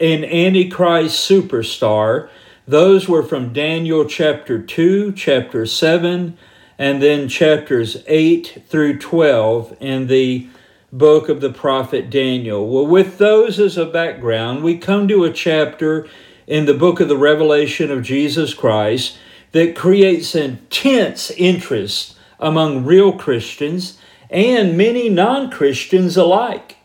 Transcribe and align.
and 0.00 0.24
Antichrist 0.24 1.30
superstar. 1.30 2.28
Those 2.66 3.08
were 3.08 3.22
from 3.22 3.52
Daniel 3.52 4.04
chapter 4.04 4.60
2, 4.60 5.12
chapter 5.12 5.66
7, 5.66 6.36
and 6.78 7.02
then 7.02 7.28
chapters 7.28 8.02
8 8.06 8.64
through 8.68 8.98
12 8.98 9.76
in 9.80 10.06
the 10.08 10.48
book 10.92 11.30
of 11.30 11.40
the 11.40 11.50
prophet 11.50 12.10
Daniel. 12.10 12.68
Well, 12.68 12.86
with 12.86 13.16
those 13.16 13.58
as 13.58 13.78
a 13.78 13.86
background, 13.86 14.62
we 14.62 14.76
come 14.76 15.08
to 15.08 15.24
a 15.24 15.32
chapter 15.32 16.06
in 16.46 16.66
the 16.66 16.74
book 16.74 17.00
of 17.00 17.08
the 17.08 17.16
Revelation 17.16 17.90
of 17.90 18.02
Jesus 18.02 18.52
Christ 18.52 19.16
that 19.52 19.74
creates 19.74 20.34
intense 20.34 21.30
interest 21.30 22.16
among 22.38 22.84
real 22.84 23.12
Christians 23.12 23.98
and 24.28 24.76
many 24.76 25.08
non 25.08 25.50
Christians 25.50 26.16
alike. 26.18 26.76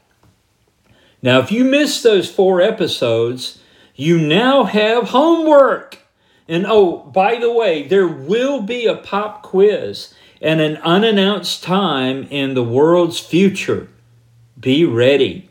Now, 1.22 1.40
if 1.40 1.52
you 1.52 1.66
missed 1.66 2.04
those 2.04 2.32
four 2.32 2.62
episodes, 2.62 3.60
you 3.94 4.20
now 4.20 4.64
have 4.64 5.10
homework. 5.10 6.00
And 6.48 6.66
oh, 6.66 7.00
by 7.00 7.36
the 7.36 7.52
way, 7.52 7.86
there 7.86 8.08
will 8.08 8.62
be 8.62 8.86
a 8.86 8.96
pop 8.96 9.44
quiz 9.44 10.14
and 10.42 10.62
an 10.62 10.78
unannounced 10.78 11.62
time 11.62 12.24
in 12.30 12.54
the 12.54 12.64
world's 12.64 13.20
future. 13.20 13.90
Be 14.60 14.86
ready. 14.86 15.50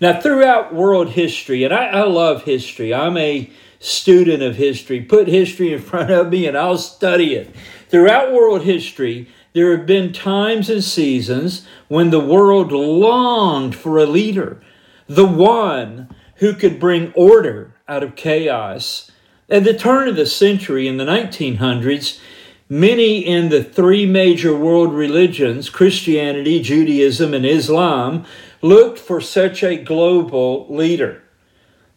Now, 0.00 0.20
throughout 0.20 0.74
world 0.74 1.10
history, 1.10 1.62
and 1.62 1.72
I, 1.72 1.86
I, 1.86 2.02
love 2.02 2.42
history, 2.42 2.92
I'm 2.92 3.16
a 3.16 3.48
student 3.78 4.42
of 4.42 4.56
history. 4.56 5.00
Put 5.00 5.28
history 5.28 5.72
in 5.72 5.80
front 5.80 6.10
of 6.10 6.30
me 6.30 6.46
and 6.46 6.58
I'll 6.58 6.78
study 6.78 7.34
it. 7.34 7.54
Throughout 7.88 8.32
world 8.32 8.62
history, 8.62 9.28
there 9.52 9.76
have 9.76 9.86
been 9.86 10.12
times 10.12 10.70
and 10.70 10.82
seasons 10.82 11.66
when 11.88 12.10
the 12.10 12.20
world 12.20 12.72
longed 12.72 13.76
for 13.76 13.98
a 13.98 14.06
leader, 14.06 14.60
the 15.06 15.26
one 15.26 16.12
who 16.36 16.54
could 16.54 16.80
bring 16.80 17.12
order 17.14 17.74
out 17.86 18.02
of 18.02 18.16
chaos. 18.16 19.10
At 19.48 19.64
the 19.64 19.74
turn 19.74 20.08
of 20.08 20.16
the 20.16 20.26
century 20.26 20.88
in 20.88 20.96
the 20.96 21.04
1900s, 21.04 22.18
Many 22.72 23.18
in 23.18 23.50
the 23.50 23.62
three 23.62 24.06
major 24.06 24.56
world 24.56 24.94
religions, 24.94 25.68
Christianity, 25.68 26.62
Judaism, 26.62 27.34
and 27.34 27.44
Islam, 27.44 28.24
looked 28.62 28.98
for 28.98 29.20
such 29.20 29.62
a 29.62 29.76
global 29.76 30.66
leader. 30.74 31.22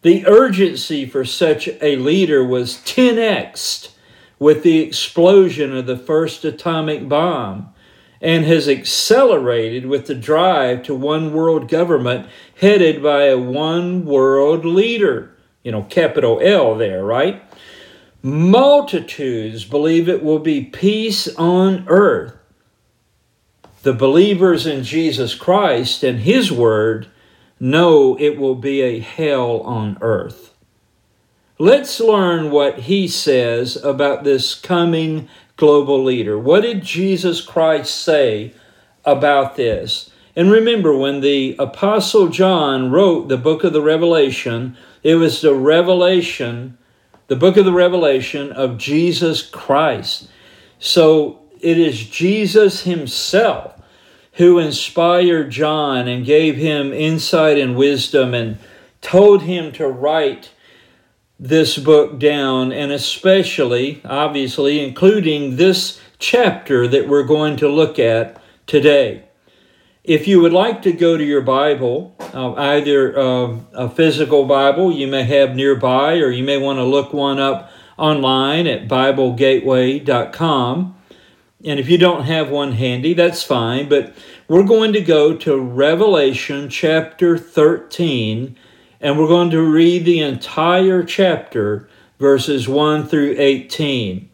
The 0.02 0.26
urgency 0.26 1.06
for 1.06 1.24
such 1.24 1.66
a 1.80 1.96
leader 1.96 2.44
was 2.44 2.74
10x 2.84 3.88
with 4.38 4.62
the 4.62 4.80
explosion 4.80 5.74
of 5.74 5.86
the 5.86 5.96
first 5.96 6.44
atomic 6.44 7.08
bomb 7.08 7.72
and 8.20 8.44
has 8.44 8.68
accelerated 8.68 9.86
with 9.86 10.08
the 10.08 10.14
drive 10.14 10.82
to 10.82 10.94
one 10.94 11.32
world 11.32 11.70
government 11.70 12.28
headed 12.60 13.02
by 13.02 13.28
a 13.28 13.38
one 13.38 14.04
world 14.04 14.66
leader. 14.66 15.34
You 15.62 15.72
know, 15.72 15.84
capital 15.84 16.38
L 16.42 16.74
there, 16.74 17.02
right? 17.02 17.42
Multitudes 18.22 19.64
believe 19.64 20.08
it 20.08 20.22
will 20.22 20.38
be 20.38 20.62
peace 20.62 21.28
on 21.36 21.84
earth. 21.88 22.34
The 23.82 23.92
believers 23.92 24.66
in 24.66 24.82
Jesus 24.82 25.34
Christ 25.34 26.02
and 26.02 26.20
His 26.20 26.50
Word 26.50 27.06
know 27.60 28.18
it 28.18 28.38
will 28.38 28.56
be 28.56 28.80
a 28.80 28.98
hell 28.98 29.60
on 29.60 29.96
earth. 30.00 30.54
Let's 31.58 32.00
learn 32.00 32.50
what 32.50 32.80
He 32.80 33.06
says 33.06 33.76
about 33.76 34.24
this 34.24 34.54
coming 34.54 35.28
global 35.56 36.02
leader. 36.02 36.38
What 36.38 36.62
did 36.62 36.82
Jesus 36.82 37.40
Christ 37.40 37.94
say 37.94 38.52
about 39.04 39.56
this? 39.56 40.10
And 40.34 40.50
remember, 40.50 40.94
when 40.94 41.20
the 41.20 41.56
Apostle 41.58 42.28
John 42.28 42.90
wrote 42.90 43.28
the 43.28 43.38
book 43.38 43.64
of 43.64 43.72
the 43.72 43.80
Revelation, 43.80 44.76
it 45.02 45.14
was 45.14 45.40
the 45.40 45.54
revelation 45.54 46.76
the 47.28 47.36
book 47.36 47.56
of 47.56 47.64
the 47.64 47.72
Revelation 47.72 48.52
of 48.52 48.78
Jesus 48.78 49.42
Christ. 49.42 50.28
So 50.78 51.40
it 51.60 51.78
is 51.78 52.08
Jesus 52.08 52.82
himself 52.82 53.74
who 54.34 54.58
inspired 54.58 55.50
John 55.50 56.06
and 56.06 56.24
gave 56.24 56.56
him 56.56 56.92
insight 56.92 57.58
and 57.58 57.74
wisdom 57.74 58.34
and 58.34 58.58
told 59.00 59.42
him 59.42 59.72
to 59.72 59.88
write 59.88 60.50
this 61.38 61.76
book 61.76 62.18
down, 62.18 62.72
and 62.72 62.90
especially, 62.92 64.00
obviously, 64.04 64.82
including 64.82 65.56
this 65.56 66.00
chapter 66.18 66.88
that 66.88 67.08
we're 67.08 67.22
going 67.22 67.56
to 67.58 67.68
look 67.68 67.98
at 67.98 68.40
today. 68.66 69.24
If 70.02 70.26
you 70.26 70.40
would 70.40 70.52
like 70.52 70.82
to 70.82 70.92
go 70.92 71.16
to 71.16 71.24
your 71.24 71.42
Bible, 71.42 72.15
uh, 72.36 72.52
either 72.52 73.18
uh, 73.18 73.56
a 73.72 73.88
physical 73.88 74.44
Bible 74.44 74.92
you 74.92 75.06
may 75.06 75.22
have 75.22 75.56
nearby, 75.56 76.18
or 76.18 76.30
you 76.30 76.44
may 76.44 76.58
want 76.58 76.78
to 76.78 76.84
look 76.84 77.14
one 77.14 77.38
up 77.38 77.70
online 77.96 78.66
at 78.66 78.86
BibleGateway.com. 78.86 80.92
And 81.64 81.80
if 81.80 81.88
you 81.88 81.96
don't 81.96 82.24
have 82.24 82.50
one 82.50 82.72
handy, 82.72 83.14
that's 83.14 83.42
fine. 83.42 83.88
But 83.88 84.14
we're 84.48 84.64
going 84.64 84.92
to 84.92 85.00
go 85.00 85.34
to 85.38 85.58
Revelation 85.58 86.68
chapter 86.68 87.38
13, 87.38 88.54
and 89.00 89.18
we're 89.18 89.28
going 89.28 89.48
to 89.50 89.62
read 89.62 90.04
the 90.04 90.20
entire 90.20 91.02
chapter, 91.04 91.88
verses 92.18 92.68
1 92.68 93.08
through 93.08 93.36
18. 93.38 94.28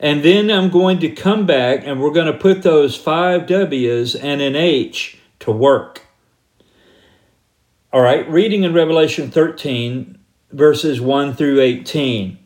And 0.00 0.22
then 0.22 0.50
I'm 0.50 0.70
going 0.70 1.00
to 1.00 1.10
come 1.10 1.44
back 1.44 1.86
and 1.86 2.00
we're 2.00 2.12
going 2.12 2.32
to 2.32 2.38
put 2.38 2.62
those 2.62 2.96
five 2.96 3.46
W's 3.46 4.14
and 4.16 4.40
an 4.40 4.56
H 4.56 5.18
to 5.40 5.52
work. 5.52 6.06
All 7.94 8.00
right, 8.00 8.26
reading 8.26 8.62
in 8.62 8.72
Revelation 8.72 9.30
13, 9.30 10.16
verses 10.50 10.98
1 10.98 11.34
through 11.34 11.60
18. 11.60 12.38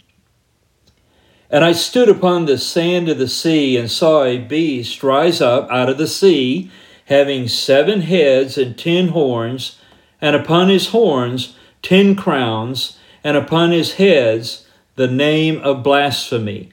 And 1.48 1.64
I 1.64 1.70
stood 1.70 2.08
upon 2.08 2.46
the 2.46 2.58
sand 2.58 3.08
of 3.08 3.19
the 3.19 3.28
sea 3.28 3.76
and 3.76 3.88
saw 3.88 4.25
a 4.25 4.38
beast 4.38 5.04
rise 5.04 5.40
up 5.40 5.70
out 5.70 5.88
of 5.88 5.98
the 5.98 6.08
sea, 6.08 6.69
having 7.04 7.46
seven 7.46 8.00
heads 8.00 8.58
and 8.58 8.76
ten 8.76 9.10
horns, 9.10 9.78
and 10.20 10.34
upon 10.34 10.69
his 10.69 10.88
horns 10.88 11.54
ten 11.81 12.16
crowns, 12.16 12.98
and 13.22 13.37
upon 13.37 13.70
his 13.70 13.93
heads 13.94 14.66
the 14.96 15.06
name 15.06 15.58
of 15.58 15.84
blasphemy. 15.84 16.70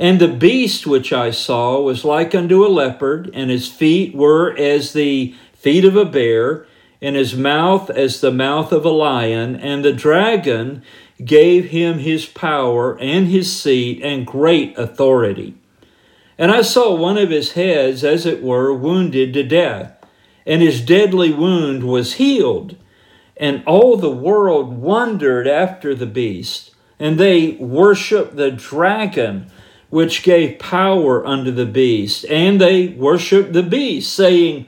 And 0.00 0.18
the 0.18 0.26
beast 0.26 0.84
which 0.84 1.12
I 1.12 1.30
saw 1.30 1.80
was 1.80 2.04
like 2.04 2.34
unto 2.34 2.66
a 2.66 2.74
leopard, 2.74 3.30
and 3.32 3.50
his 3.50 3.68
feet 3.68 4.16
were 4.16 4.52
as 4.58 4.94
the 4.94 5.32
feet 5.52 5.84
of 5.84 5.94
a 5.94 6.04
bear, 6.04 6.66
and 7.00 7.16
his 7.16 7.36
mouth 7.36 7.90
as 7.90 8.20
the 8.20 8.32
mouth 8.32 8.72
of 8.72 8.84
a 8.84 8.90
lion. 8.90 9.56
And 9.56 9.84
the 9.84 9.92
dragon 9.92 10.82
gave 11.24 11.66
him 11.66 11.98
his 11.98 12.26
power 12.26 12.98
and 12.98 13.28
his 13.28 13.54
seat 13.54 14.00
and 14.02 14.26
great 14.26 14.76
authority. 14.78 15.54
And 16.38 16.50
I 16.50 16.62
saw 16.62 16.94
one 16.94 17.16
of 17.16 17.30
his 17.30 17.52
heads, 17.52 18.04
as 18.04 18.26
it 18.26 18.42
were, 18.42 18.72
wounded 18.72 19.32
to 19.34 19.42
death, 19.42 19.96
and 20.46 20.60
his 20.60 20.82
deadly 20.82 21.32
wound 21.32 21.84
was 21.84 22.14
healed. 22.14 22.76
And 23.38 23.62
all 23.66 23.96
the 23.96 24.10
world 24.10 24.78
wondered 24.78 25.46
after 25.46 25.94
the 25.94 26.06
beast, 26.06 26.74
and 26.98 27.18
they 27.18 27.52
worshiped 27.52 28.36
the 28.36 28.50
dragon 28.50 29.50
which 29.88 30.22
gave 30.22 30.58
power 30.58 31.24
unto 31.26 31.50
the 31.50 31.66
beast. 31.66 32.24
And 32.28 32.60
they 32.60 32.88
worshiped 32.88 33.52
the 33.52 33.62
beast, 33.62 34.12
saying, 34.12 34.66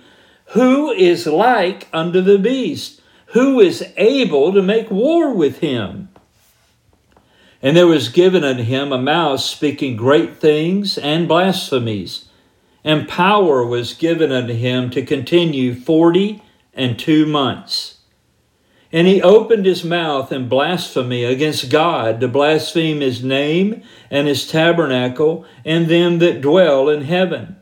Who 0.52 0.90
is 0.90 1.26
like 1.26 1.88
unto 1.92 2.20
the 2.20 2.38
beast? 2.38 3.00
Who 3.32 3.60
is 3.60 3.92
able 3.96 4.52
to 4.52 4.62
make 4.62 4.90
war 4.90 5.32
with 5.32 5.58
him? 5.58 6.08
And 7.60 7.76
there 7.76 7.86
was 7.86 8.08
given 8.08 8.44
unto 8.44 8.62
him 8.62 8.92
a 8.92 8.98
mouth 8.98 9.40
speaking 9.40 9.96
great 9.96 10.38
things 10.38 10.96
and 10.96 11.28
blasphemies. 11.28 12.28
And 12.82 13.08
power 13.08 13.66
was 13.66 13.92
given 13.92 14.32
unto 14.32 14.54
him 14.54 14.88
to 14.90 15.04
continue 15.04 15.74
forty 15.74 16.42
and 16.72 16.98
two 16.98 17.26
months. 17.26 17.98
And 18.90 19.06
he 19.06 19.20
opened 19.20 19.66
his 19.66 19.84
mouth 19.84 20.32
in 20.32 20.48
blasphemy 20.48 21.24
against 21.24 21.70
God, 21.70 22.20
to 22.20 22.28
blaspheme 22.28 23.00
his 23.00 23.22
name 23.22 23.82
and 24.10 24.26
his 24.26 24.48
tabernacle 24.48 25.44
and 25.62 25.88
them 25.88 26.20
that 26.20 26.40
dwell 26.40 26.88
in 26.88 27.02
heaven. 27.02 27.56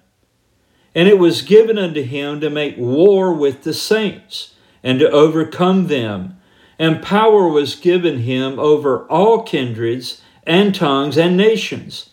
And 0.96 1.08
it 1.08 1.18
was 1.18 1.42
given 1.42 1.76
unto 1.76 2.02
him 2.02 2.40
to 2.40 2.48
make 2.48 2.78
war 2.78 3.34
with 3.34 3.64
the 3.64 3.74
saints 3.74 4.54
and 4.82 4.98
to 4.98 5.10
overcome 5.10 5.88
them. 5.88 6.38
And 6.78 7.02
power 7.02 7.46
was 7.46 7.74
given 7.74 8.20
him 8.20 8.58
over 8.58 9.06
all 9.08 9.42
kindreds 9.42 10.22
and 10.44 10.74
tongues 10.74 11.18
and 11.18 11.36
nations. 11.36 12.10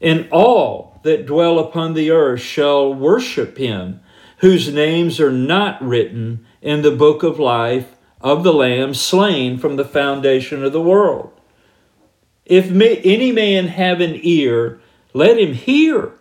And 0.00 0.28
all 0.32 0.98
that 1.02 1.26
dwell 1.26 1.58
upon 1.58 1.92
the 1.92 2.10
earth 2.10 2.40
shall 2.40 2.94
worship 2.94 3.58
him, 3.58 4.00
whose 4.38 4.72
names 4.72 5.20
are 5.20 5.30
not 5.30 5.82
written 5.82 6.46
in 6.62 6.80
the 6.80 6.90
book 6.90 7.22
of 7.22 7.38
life 7.38 7.96
of 8.22 8.44
the 8.44 8.54
Lamb 8.54 8.94
slain 8.94 9.58
from 9.58 9.76
the 9.76 9.84
foundation 9.84 10.64
of 10.64 10.72
the 10.72 10.80
world. 10.80 11.38
If 12.46 12.70
any 12.70 13.30
man 13.30 13.68
have 13.68 14.00
an 14.00 14.18
ear, 14.22 14.80
let 15.12 15.38
him 15.38 15.52
hear. 15.52 16.14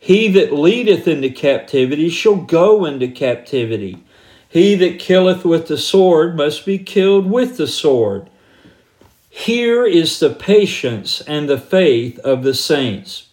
He 0.00 0.26
that 0.32 0.52
leadeth 0.52 1.06
into 1.06 1.30
captivity 1.30 2.08
shall 2.08 2.34
go 2.34 2.84
into 2.84 3.06
captivity. 3.06 4.02
He 4.48 4.74
that 4.74 4.98
killeth 4.98 5.44
with 5.44 5.68
the 5.68 5.78
sword 5.78 6.36
must 6.36 6.66
be 6.66 6.78
killed 6.78 7.30
with 7.30 7.56
the 7.56 7.68
sword. 7.68 8.28
Here 9.28 9.86
is 9.86 10.18
the 10.18 10.30
patience 10.30 11.20
and 11.20 11.48
the 11.48 11.60
faith 11.60 12.18
of 12.20 12.42
the 12.42 12.54
saints. 12.54 13.28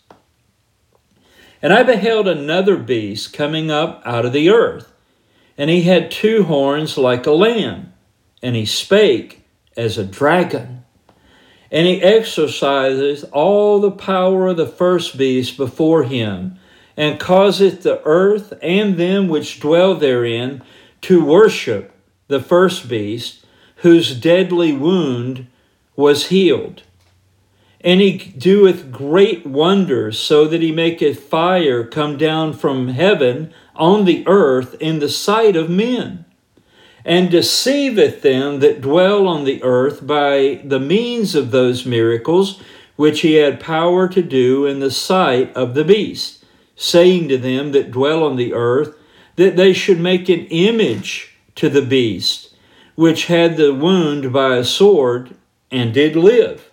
And 1.64 1.74
I 1.74 1.81
beheld 1.81 2.28
another 2.28 2.78
beast 2.78 3.34
coming 3.34 3.72
up 3.72 4.04
out 4.06 4.25
of 4.25 4.34
the 4.34 4.52
earth 4.52 4.94
and 5.58 5.69
he 5.69 5.84
had 5.84 6.12
two 6.12 6.44
horns 6.44 6.98
like 6.98 7.25
a 7.25 7.31
lamb, 7.31 7.94
and 8.44 8.56
he 8.56 8.66
spake 8.66 9.44
as 9.75 9.98
a 9.98 10.06
dragon. 10.06 10.76
And 11.72 11.88
he 11.88 12.02
exerciseth 12.02 13.25
all 13.31 13.80
the 13.80 13.92
power 13.92 14.48
of 14.48 14.58
the 14.58 14.68
first 14.68 15.18
beast 15.18 15.58
before 15.58 16.04
him, 16.04 16.58
and 16.96 17.19
causeth 17.19 17.84
the 17.84 18.02
earth 18.06 18.54
and 18.62 18.98
them 18.98 19.28
which 19.28 19.60
dwell 19.60 19.96
therein 19.96 20.64
to 21.02 21.24
worship 21.24 21.94
the 22.28 22.40
first 22.40 22.90
beast, 22.90 23.46
whose 23.78 24.16
deadly 24.16 24.74
wound 24.74 25.48
was 25.96 26.28
healed. 26.28 26.84
And 27.81 28.02
he 28.02 28.18
doeth 28.18 28.92
great 28.92 29.46
wonders, 29.46 30.18
so 30.18 30.46
that 30.48 30.62
he 30.62 30.72
maketh 30.72 31.19
fire 31.19 31.84
come 31.84 32.18
down 32.18 32.54
from 32.54 32.90
heaven 32.90 33.54
on 33.75 34.06
the 34.06 34.24
earth 34.28 34.75
in 34.80 35.00
the 35.00 35.10
sight 35.10 35.56
of 35.56 35.69
men, 35.69 36.25
and 37.07 37.31
deceiveth 37.31 38.21
them 38.21 38.59
that 38.59 38.81
dwell 38.81 39.30
on 39.30 39.45
the 39.45 39.63
earth 39.63 40.06
by 40.06 40.59
the 40.65 40.80
means 40.80 41.36
of 41.36 41.51
those 41.51 41.86
miracles 41.86 42.62
which 42.98 43.21
he 43.21 43.36
had 43.36 43.62
power 43.62 44.09
to 44.09 44.21
do 44.21 44.65
in 44.65 44.81
the 44.81 44.92
sight 44.92 45.56
of 45.56 45.74
the 45.74 45.86
beast, 45.86 46.44
saying 46.75 47.30
to 47.30 47.38
them 47.38 47.71
that 47.71 47.92
dwell 47.92 48.25
on 48.25 48.36
the 48.36 48.54
earth 48.54 48.94
that 49.38 49.56
they 49.56 49.71
should 49.71 50.00
make 50.01 50.27
an 50.27 50.45
image 50.48 51.38
to 51.56 51.69
the 51.69 51.81
beast, 51.81 52.54
which 52.95 53.27
had 53.27 53.56
the 53.56 53.74
wound 53.74 54.33
by 54.33 54.57
a 54.57 54.63
sword 54.63 55.33
and 55.71 55.94
did 55.94 56.13
live. 56.13 56.69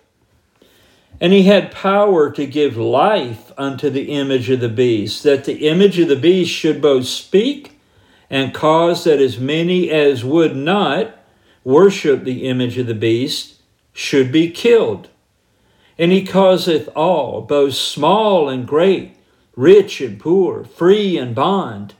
And 1.21 1.31
he 1.31 1.43
had 1.43 1.71
power 1.71 2.29
to 2.31 2.45
give 2.45 2.75
life 2.75 3.53
unto 3.57 3.89
the 3.89 4.11
image 4.11 4.49
of 4.49 4.59
the 4.59 4.67
beast, 4.67 5.23
that 5.23 5.45
the 5.45 5.67
image 5.69 5.97
of 5.97 6.09
the 6.09 6.17
beast 6.17 6.51
should 6.51 6.81
both 6.81 7.05
speak 7.05 7.74
and 8.29 8.53
cause 8.53 9.03
that 9.03 9.19
as 9.19 9.39
many 9.39 9.89
as 9.89 10.23
would 10.23 10.55
not 10.55 11.17
worship 11.63 12.23
the 12.23 12.47
image 12.47 12.77
of 12.77 12.87
the 12.87 12.93
beast 12.93 13.61
should 13.93 14.31
be 14.31 14.49
killed. 14.49 15.09
And 15.97 16.11
he 16.11 16.25
causeth 16.25 16.89
all, 16.95 17.41
both 17.41 17.73
small 17.75 18.49
and 18.49 18.67
great, 18.67 19.15
rich 19.55 20.01
and 20.01 20.19
poor, 20.19 20.63
free 20.63 21.17
and 21.17 21.33
bond, 21.33 21.93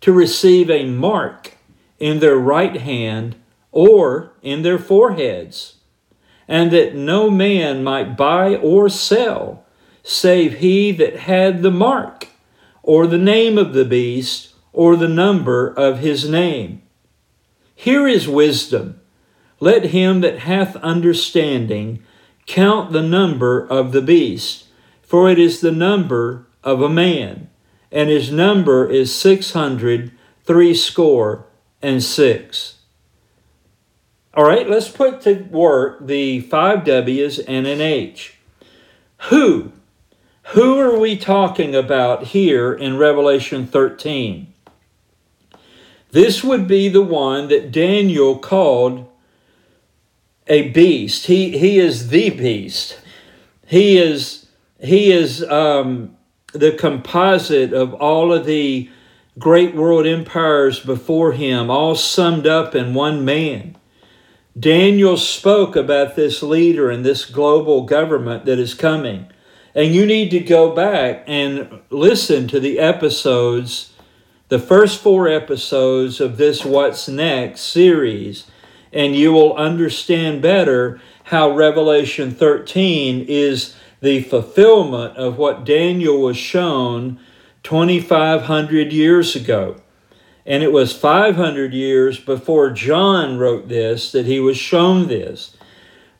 to 0.00 0.12
receive 0.12 0.70
a 0.70 0.84
mark 0.84 1.56
in 1.98 2.20
their 2.20 2.36
right 2.36 2.76
hand 2.76 3.36
or 3.70 4.32
in 4.42 4.62
their 4.62 4.78
foreheads 4.78 5.76
and 6.48 6.70
that 6.70 6.94
no 6.94 7.30
man 7.30 7.82
might 7.82 8.16
buy 8.16 8.54
or 8.56 8.88
sell, 8.88 9.64
save 10.02 10.58
he 10.58 10.92
that 10.92 11.16
had 11.20 11.62
the 11.62 11.70
mark, 11.70 12.28
or 12.82 13.06
the 13.06 13.16
name 13.16 13.56
of 13.56 13.72
the 13.72 13.86
beast, 13.86 14.51
or 14.72 14.96
the 14.96 15.08
number 15.08 15.68
of 15.68 15.98
his 15.98 16.28
name. 16.28 16.82
Here 17.74 18.06
is 18.06 18.28
wisdom. 18.28 19.00
Let 19.60 19.86
him 19.86 20.20
that 20.20 20.40
hath 20.40 20.76
understanding 20.76 22.02
count 22.46 22.92
the 22.92 23.02
number 23.02 23.66
of 23.66 23.92
the 23.92 24.02
beast, 24.02 24.66
for 25.02 25.30
it 25.30 25.38
is 25.38 25.60
the 25.60 25.72
number 25.72 26.46
of 26.64 26.80
a 26.80 26.88
man, 26.88 27.48
and 27.90 28.08
his 28.08 28.32
number 28.32 28.88
is 28.90 29.14
six 29.14 29.52
hundred 29.52 30.12
threescore 30.44 31.46
and 31.80 32.02
six. 32.02 32.78
All 34.34 34.44
right, 34.44 34.68
let's 34.68 34.88
put 34.88 35.20
to 35.22 35.34
work 35.50 36.06
the 36.06 36.40
five 36.40 36.84
W's 36.84 37.38
and 37.38 37.66
an 37.66 37.80
H. 37.80 38.34
Who? 39.28 39.72
Who 40.54 40.78
are 40.78 40.98
we 40.98 41.16
talking 41.16 41.74
about 41.74 42.24
here 42.28 42.72
in 42.72 42.96
Revelation 42.96 43.66
13? 43.66 44.51
This 46.12 46.44
would 46.44 46.68
be 46.68 46.88
the 46.88 47.02
one 47.02 47.48
that 47.48 47.72
Daniel 47.72 48.38
called 48.38 49.10
a 50.46 50.70
beast. 50.70 51.26
He, 51.26 51.58
he 51.58 51.78
is 51.78 52.08
the 52.08 52.30
beast. 52.30 53.00
He 53.66 53.98
is, 53.98 54.46
he 54.78 55.10
is 55.10 55.42
um, 55.44 56.16
the 56.52 56.72
composite 56.72 57.72
of 57.72 57.94
all 57.94 58.32
of 58.32 58.44
the 58.44 58.90
great 59.38 59.74
world 59.74 60.06
empires 60.06 60.80
before 60.80 61.32
him, 61.32 61.70
all 61.70 61.94
summed 61.94 62.46
up 62.46 62.74
in 62.74 62.92
one 62.92 63.24
man. 63.24 63.76
Daniel 64.58 65.16
spoke 65.16 65.74
about 65.74 66.14
this 66.14 66.42
leader 66.42 66.90
and 66.90 67.06
this 67.06 67.24
global 67.24 67.84
government 67.84 68.44
that 68.44 68.58
is 68.58 68.74
coming. 68.74 69.26
And 69.74 69.94
you 69.94 70.04
need 70.04 70.30
to 70.32 70.40
go 70.40 70.74
back 70.74 71.24
and 71.26 71.80
listen 71.88 72.48
to 72.48 72.60
the 72.60 72.78
episodes, 72.78 73.91
the 74.52 74.58
first 74.58 75.00
four 75.00 75.28
episodes 75.28 76.20
of 76.20 76.36
this 76.36 76.62
What's 76.62 77.08
Next 77.08 77.62
series, 77.62 78.44
and 78.92 79.16
you 79.16 79.32
will 79.32 79.56
understand 79.56 80.42
better 80.42 81.00
how 81.24 81.48
Revelation 81.52 82.32
13 82.32 83.24
is 83.28 83.74
the 84.02 84.22
fulfillment 84.22 85.16
of 85.16 85.38
what 85.38 85.64
Daniel 85.64 86.20
was 86.20 86.36
shown 86.36 87.18
2,500 87.62 88.92
years 88.92 89.34
ago. 89.34 89.80
And 90.44 90.62
it 90.62 90.70
was 90.70 90.94
500 90.94 91.72
years 91.72 92.20
before 92.20 92.68
John 92.72 93.38
wrote 93.38 93.68
this 93.68 94.12
that 94.12 94.26
he 94.26 94.38
was 94.38 94.58
shown 94.58 95.08
this. 95.08 95.56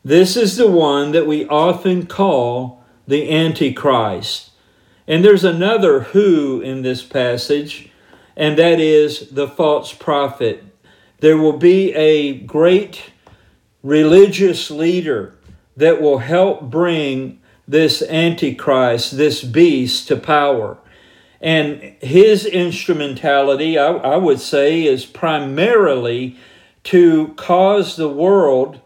This 0.03 0.39
is 0.39 0.57
the 0.57 0.71
one 0.71 1.13
that 1.13 1.27
we 1.27 1.47
often 1.49 2.07
call 2.07 2.83
the 3.07 3.31
Antichrist. 3.31 4.53
And 5.07 5.23
there's 5.23 5.45
another 5.45 6.01
who 6.01 6.63
in 6.63 6.81
this 6.81 7.03
passage, 7.03 7.91
and 8.37 8.59
that 8.59 8.81
is 8.81 9.31
the 9.31 9.49
false 9.49 9.93
prophet. 9.93 10.65
There 11.21 11.37
will 11.37 11.57
be 11.57 11.93
a 11.95 12.35
great 12.35 13.13
religious 13.83 14.71
leader 14.71 15.35
that 15.77 16.01
will 16.01 16.19
help 16.19 16.63
bring 16.63 17.41
this 17.67 18.03
Antichrist, 18.03 19.17
this 19.17 19.43
beast, 19.43 20.09
to 20.09 20.17
power. 20.17 20.79
And 21.41 21.81
his 22.01 22.45
instrumentality, 22.47 23.79
I, 23.79 23.89
I 23.89 24.17
would 24.17 24.41
say, 24.41 24.85
is 24.85 25.05
primarily 25.05 26.37
to 26.85 27.29
cause 27.35 27.97
the 27.97 28.09
world 28.09 28.81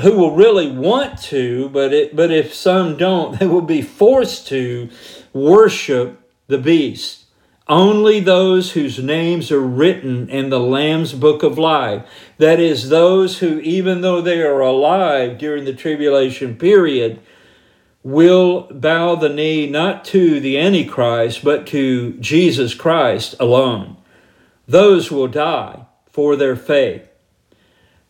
who 0.00 0.12
will 0.12 0.34
really 0.34 0.70
want 0.70 1.20
to, 1.22 1.68
but 1.68 1.92
it, 1.92 2.16
but 2.16 2.30
if 2.30 2.52
some 2.52 2.96
don't, 2.96 3.38
they 3.38 3.46
will 3.46 3.62
be 3.62 3.82
forced 3.82 4.48
to 4.48 4.90
worship 5.32 6.20
the 6.48 6.58
beast. 6.58 7.25
Only 7.68 8.20
those 8.20 8.72
whose 8.72 9.02
names 9.02 9.50
are 9.50 9.60
written 9.60 10.28
in 10.30 10.50
the 10.50 10.60
Lamb's 10.60 11.12
book 11.12 11.42
of 11.42 11.58
life, 11.58 12.06
that 12.38 12.60
is, 12.60 12.88
those 12.88 13.38
who, 13.38 13.58
even 13.58 14.02
though 14.02 14.20
they 14.20 14.40
are 14.42 14.60
alive 14.60 15.36
during 15.36 15.64
the 15.64 15.74
tribulation 15.74 16.56
period, 16.56 17.20
will 18.04 18.68
bow 18.70 19.16
the 19.16 19.28
knee 19.28 19.68
not 19.68 20.04
to 20.04 20.38
the 20.38 20.56
Antichrist, 20.56 21.42
but 21.42 21.66
to 21.66 22.12
Jesus 22.18 22.72
Christ 22.72 23.34
alone. 23.40 23.96
Those 24.68 25.10
will 25.10 25.26
die 25.26 25.86
for 26.08 26.36
their 26.36 26.54
faith. 26.54 27.08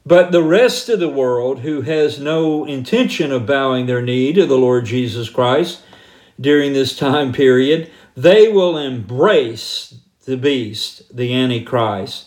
But 0.04 0.32
the 0.32 0.42
rest 0.42 0.90
of 0.90 1.00
the 1.00 1.08
world, 1.08 1.60
who 1.60 1.80
has 1.80 2.20
no 2.20 2.66
intention 2.66 3.32
of 3.32 3.46
bowing 3.46 3.86
their 3.86 4.02
knee 4.02 4.34
to 4.34 4.44
the 4.44 4.58
Lord 4.58 4.84
Jesus 4.84 5.30
Christ 5.30 5.82
during 6.38 6.74
this 6.74 6.94
time 6.94 7.32
period, 7.32 7.90
they 8.16 8.48
will 8.48 8.78
embrace 8.78 9.94
the 10.24 10.36
beast, 10.36 11.14
the 11.14 11.34
Antichrist. 11.34 12.26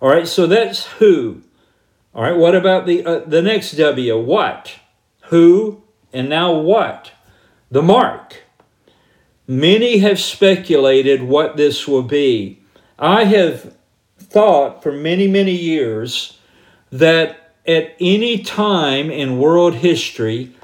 All 0.00 0.08
right, 0.08 0.26
so 0.26 0.46
that's 0.46 0.86
who. 0.94 1.42
All 2.14 2.22
right, 2.22 2.36
what 2.36 2.54
about 2.54 2.86
the 2.86 3.04
uh, 3.04 3.20
the 3.20 3.42
next 3.42 3.72
W? 3.72 4.18
What? 4.18 4.74
Who? 5.26 5.82
And 6.12 6.28
now 6.28 6.52
what? 6.52 7.12
The 7.70 7.82
mark. 7.82 8.42
Many 9.46 9.98
have 9.98 10.20
speculated 10.20 11.22
what 11.22 11.56
this 11.56 11.86
will 11.86 12.02
be. 12.02 12.60
I 12.98 13.24
have 13.24 13.76
thought 14.18 14.82
for 14.82 14.92
many, 14.92 15.26
many 15.26 15.52
years 15.52 16.38
that 16.90 17.54
at 17.66 17.94
any 18.00 18.42
time 18.42 19.10
in 19.10 19.38
world 19.38 19.74
history 19.74 20.54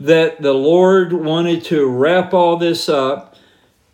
that 0.00 0.40
the 0.42 0.54
Lord 0.54 1.12
wanted 1.12 1.64
to 1.64 1.88
wrap 1.88 2.32
all 2.32 2.56
this 2.56 2.88
up 2.88 3.27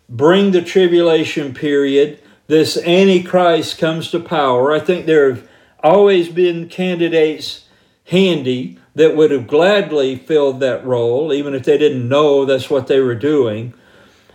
bring 0.09 0.51
the 0.51 0.61
tribulation 0.61 1.53
period, 1.53 2.19
this 2.47 2.77
Antichrist 2.77 3.77
comes 3.77 4.11
to 4.11 4.19
power. 4.19 4.71
I 4.71 4.79
think 4.79 5.05
there 5.05 5.33
have 5.33 5.47
always 5.83 6.29
been 6.29 6.69
candidates 6.69 7.65
handy 8.05 8.77
that 8.93 9.15
would 9.15 9.31
have 9.31 9.47
gladly 9.47 10.15
filled 10.15 10.59
that 10.59 10.85
role, 10.85 11.33
even 11.33 11.53
if 11.53 11.63
they 11.63 11.77
didn't 11.77 12.07
know 12.07 12.45
that's 12.45 12.69
what 12.69 12.87
they 12.87 12.99
were 12.99 13.15
doing. 13.15 13.73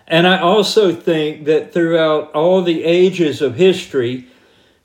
And 0.07 0.27
I 0.27 0.39
also 0.41 0.93
think 0.93 1.45
that 1.45 1.73
throughout 1.73 2.33
all 2.33 2.63
the 2.63 2.85
ages 2.85 3.41
of 3.41 3.55
history, 3.55 4.27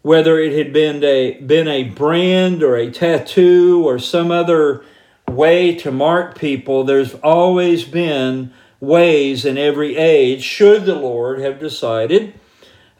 whether 0.03 0.39
it 0.39 0.55
had 0.55 0.71
been 0.71 1.03
a, 1.03 1.33
been 1.41 1.67
a 1.67 1.83
brand 1.83 2.61
or 2.61 2.75
a 2.75 2.91
tattoo 2.91 3.83
or 3.83 3.97
some 3.97 4.29
other 4.29 4.85
way 5.27 5.73
to 5.75 5.91
mark 5.91 6.37
people, 6.37 6.83
there's 6.83 7.15
always 7.15 7.83
been 7.85 8.53
ways 8.85 9.45
in 9.45 9.57
every 9.57 9.95
age, 9.95 10.43
should 10.43 10.85
the 10.85 10.95
Lord 10.95 11.39
have 11.39 11.59
decided 11.59 12.33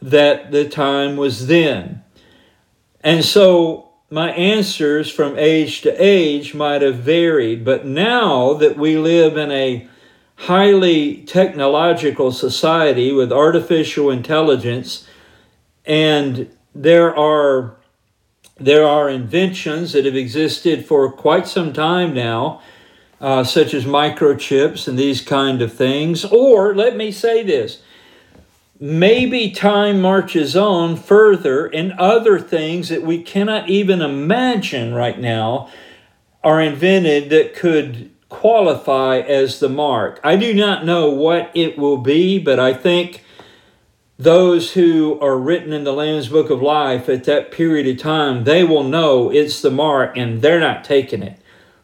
that 0.02 0.50
the 0.50 0.68
time 0.68 1.16
was 1.16 1.46
then. 1.46 2.02
And 3.02 3.24
so 3.24 3.90
my 4.10 4.30
answers 4.30 5.10
from 5.10 5.38
age 5.38 5.80
to 5.82 5.92
age 6.02 6.54
might 6.54 6.82
have 6.82 6.96
varied, 6.96 7.64
but 7.64 7.86
now 7.86 8.54
that 8.54 8.76
we 8.76 8.96
live 8.96 9.36
in 9.36 9.50
a 9.50 9.88
highly 10.36 11.22
technological 11.22 12.30
society 12.30 13.10
with 13.10 13.32
artificial 13.32 14.10
intelligence 14.10 15.06
and 15.86 16.50
there 16.74 17.16
are 17.16 17.76
there 18.58 18.86
are 18.86 19.08
inventions 19.08 19.92
that 19.92 20.04
have 20.04 20.16
existed 20.16 20.84
for 20.84 21.10
quite 21.12 21.46
some 21.46 21.72
time 21.72 22.12
now 22.12 22.60
uh, 23.20 23.44
such 23.44 23.74
as 23.74 23.84
microchips 23.84 24.86
and 24.86 24.98
these 24.98 25.20
kind 25.20 25.62
of 25.62 25.72
things. 25.72 26.24
Or 26.24 26.74
let 26.74 26.96
me 26.96 27.10
say 27.10 27.42
this 27.42 27.82
maybe 28.78 29.50
time 29.50 30.00
marches 30.00 30.54
on 30.54 30.96
further 30.96 31.66
and 31.66 31.92
other 31.92 32.38
things 32.38 32.90
that 32.90 33.02
we 33.02 33.22
cannot 33.22 33.68
even 33.70 34.02
imagine 34.02 34.92
right 34.92 35.18
now 35.18 35.70
are 36.44 36.60
invented 36.60 37.30
that 37.30 37.54
could 37.54 38.10
qualify 38.28 39.18
as 39.18 39.60
the 39.60 39.68
mark. 39.68 40.20
I 40.22 40.36
do 40.36 40.52
not 40.52 40.84
know 40.84 41.10
what 41.10 41.50
it 41.54 41.78
will 41.78 41.96
be, 41.96 42.38
but 42.38 42.58
I 42.58 42.74
think 42.74 43.24
those 44.18 44.72
who 44.72 45.18
are 45.20 45.38
written 45.38 45.72
in 45.72 45.84
the 45.84 45.92
Lamb's 45.92 46.28
Book 46.28 46.50
of 46.50 46.62
Life 46.62 47.08
at 47.08 47.24
that 47.24 47.50
period 47.50 47.86
of 47.86 47.98
time, 47.98 48.44
they 48.44 48.64
will 48.64 48.84
know 48.84 49.30
it's 49.30 49.60
the 49.60 49.70
mark 49.70 50.16
and 50.16 50.42
they're 50.42 50.60
not 50.60 50.84
taking 50.84 51.22
it. 51.22 51.38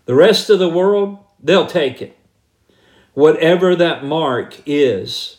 The 0.07 0.15
rest 0.15 0.51
of 0.51 0.59
the 0.59 0.69
world, 0.69 1.19
they'll 1.43 1.67
take 1.67 2.01
it. 2.01 2.17
Whatever 3.15 3.77
that 3.77 4.05
mark 4.05 4.57
is. 4.65 5.39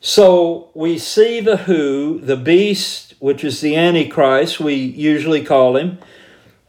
So 0.00 0.70
we 0.74 0.96
see 0.98 1.40
the 1.40 1.56
who, 1.58 2.20
the 2.20 2.36
beast, 2.36 3.14
which 3.18 3.42
is 3.42 3.60
the 3.60 3.74
Antichrist, 3.74 4.60
we 4.60 4.74
usually 4.74 5.44
call 5.44 5.76
him, 5.76 5.98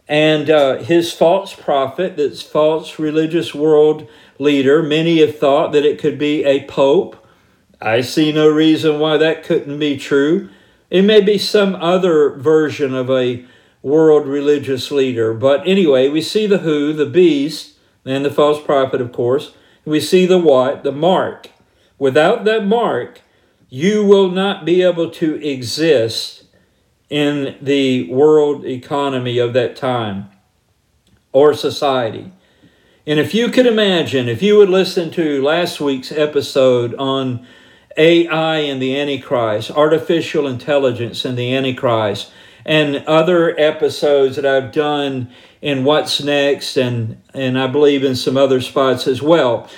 and 0.07 0.49
uh, 0.49 0.77
his 0.77 1.13
false 1.13 1.53
prophet, 1.53 2.17
that's 2.17 2.41
false 2.41 2.97
religious 2.97 3.53
world 3.53 4.09
leader. 4.39 4.81
Many 4.81 5.19
have 5.19 5.37
thought 5.37 5.71
that 5.73 5.85
it 5.85 5.99
could 5.99 6.17
be 6.17 6.43
a 6.43 6.65
pope. 6.65 7.23
I 7.79 8.01
see 8.01 8.31
no 8.31 8.49
reason 8.49 8.99
why 8.99 9.17
that 9.17 9.43
couldn't 9.43 9.77
be 9.77 9.97
true. 9.97 10.49
It 10.89 11.03
may 11.03 11.21
be 11.21 11.37
some 11.37 11.75
other 11.75 12.31
version 12.31 12.95
of 12.95 13.11
a 13.11 13.45
world 13.83 14.27
religious 14.27 14.89
leader. 14.89 15.35
But 15.35 15.67
anyway, 15.67 16.09
we 16.09 16.21
see 16.21 16.47
the 16.47 16.57
who, 16.57 16.91
the 16.93 17.05
beast, 17.05 17.75
and 18.11 18.25
the 18.25 18.31
false 18.31 18.61
prophet, 18.61 19.01
of 19.01 19.11
course. 19.11 19.53
We 19.85 19.99
see 19.99 20.25
the 20.25 20.37
what, 20.37 20.83
the 20.83 20.91
mark. 20.91 21.49
Without 21.97 22.45
that 22.45 22.65
mark, 22.65 23.21
you 23.69 24.05
will 24.05 24.29
not 24.29 24.65
be 24.65 24.81
able 24.81 25.09
to 25.11 25.35
exist 25.35 26.43
in 27.09 27.57
the 27.61 28.11
world 28.11 28.65
economy 28.65 29.37
of 29.37 29.53
that 29.53 29.75
time 29.75 30.29
or 31.31 31.53
society. 31.53 32.31
And 33.05 33.19
if 33.19 33.33
you 33.33 33.49
could 33.49 33.65
imagine, 33.65 34.29
if 34.29 34.41
you 34.41 34.57
would 34.57 34.69
listen 34.69 35.09
to 35.11 35.41
last 35.41 35.81
week's 35.81 36.11
episode 36.11 36.93
on 36.95 37.45
AI 37.97 38.57
and 38.57 38.81
the 38.81 38.99
Antichrist, 38.99 39.71
artificial 39.71 40.47
intelligence 40.47 41.25
and 41.25 41.37
the 41.37 41.55
Antichrist, 41.55 42.31
and 42.65 42.97
other 43.07 43.57
episodes 43.59 44.35
that 44.35 44.45
I've 44.45 44.71
done 44.71 45.29
in 45.61 45.83
What's 45.83 46.21
Next 46.21 46.77
and, 46.77 47.21
and 47.33 47.57
I 47.57 47.67
believe 47.67 48.03
in 48.03 48.15
some 48.15 48.37
other 48.37 48.61
spots 48.61 49.07
as 49.07 49.21
well. 49.21 49.69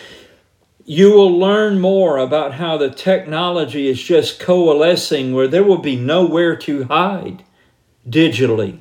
You 0.86 1.12
will 1.12 1.38
learn 1.38 1.80
more 1.80 2.18
about 2.18 2.56
how 2.56 2.78
the 2.78 2.90
technology 2.90 3.88
is 3.88 4.02
just 4.02 4.40
coalescing 4.40 5.34
where 5.34 5.48
there 5.48 5.64
will 5.64 5.78
be 5.78 5.96
nowhere 5.96 6.56
to 6.58 6.86
hide 6.86 7.44
digitally. 8.08 8.80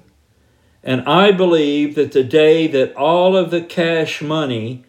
And 0.83 1.03
I 1.03 1.31
believe 1.31 1.95
that 1.95 2.13
the 2.13 2.25
day 2.25 2.67
that 2.69 2.95
all 2.97 3.37
of 3.37 3.51
the 3.51 3.61
cash 3.61 4.23
money 4.23 4.85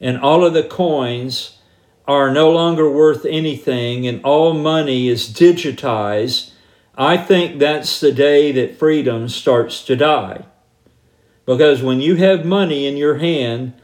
and 0.00 0.18
all 0.18 0.44
of 0.44 0.54
the 0.54 0.62
coins 0.62 1.58
are 2.06 2.32
no 2.32 2.50
longer 2.50 2.90
worth 2.90 3.24
anything 3.24 4.06
and 4.06 4.22
all 4.24 4.54
money 4.54 5.08
is 5.08 5.28
digitized, 5.28 6.50
I 6.96 7.16
think 7.16 7.58
that's 7.58 7.98
the 7.98 8.12
day 8.12 8.52
that 8.52 8.78
freedom 8.78 9.28
starts 9.28 9.84
to 9.86 9.96
die. 9.96 10.44
Because 11.44 11.82
when 11.82 12.00
you 12.00 12.16
have 12.16 12.44
money 12.44 12.86
in 12.86 12.96
your 12.96 13.18
hand, 13.18 13.74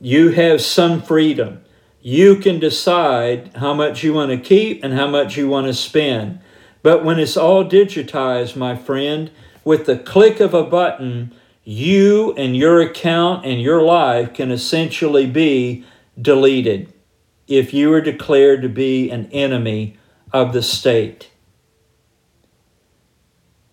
you 0.00 0.30
have 0.30 0.60
some 0.60 1.02
freedom. 1.02 1.62
You 2.00 2.36
can 2.36 2.58
decide 2.58 3.50
how 3.56 3.74
much 3.74 4.02
you 4.02 4.14
want 4.14 4.30
to 4.30 4.38
keep 4.38 4.82
and 4.82 4.94
how 4.94 5.06
much 5.06 5.36
you 5.36 5.48
want 5.48 5.66
to 5.66 5.74
spend. 5.74 6.40
But 6.82 7.04
when 7.04 7.18
it's 7.18 7.36
all 7.36 7.64
digitized, 7.64 8.56
my 8.56 8.76
friend, 8.76 9.30
with 9.64 9.86
the 9.86 9.98
click 9.98 10.40
of 10.40 10.54
a 10.54 10.62
button, 10.62 11.34
you 11.64 12.32
and 12.34 12.56
your 12.56 12.80
account 12.80 13.44
and 13.44 13.60
your 13.60 13.82
life 13.82 14.32
can 14.32 14.50
essentially 14.50 15.26
be 15.26 15.84
deleted 16.20 16.92
if 17.46 17.74
you 17.74 17.92
are 17.92 18.00
declared 18.00 18.62
to 18.62 18.68
be 18.68 19.10
an 19.10 19.28
enemy 19.32 19.98
of 20.32 20.52
the 20.52 20.62
state. 20.62 21.29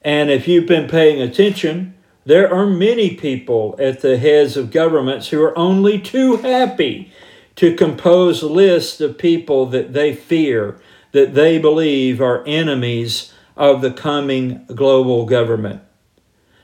And 0.01 0.29
if 0.29 0.47
you've 0.47 0.67
been 0.67 0.87
paying 0.87 1.21
attention, 1.21 1.95
there 2.25 2.53
are 2.53 2.65
many 2.65 3.15
people 3.15 3.75
at 3.79 4.01
the 4.01 4.17
heads 4.17 4.57
of 4.57 4.71
governments 4.71 5.29
who 5.29 5.41
are 5.41 5.57
only 5.57 5.99
too 5.99 6.37
happy 6.37 7.11
to 7.55 7.75
compose 7.75 8.43
lists 8.43 9.01
of 9.01 9.17
people 9.17 9.65
that 9.67 9.93
they 9.93 10.13
fear, 10.13 10.79
that 11.11 11.33
they 11.33 11.57
believe 11.57 12.21
are 12.21 12.45
enemies 12.45 13.33
of 13.55 13.81
the 13.81 13.91
coming 13.91 14.65
global 14.67 15.25
government. 15.25 15.81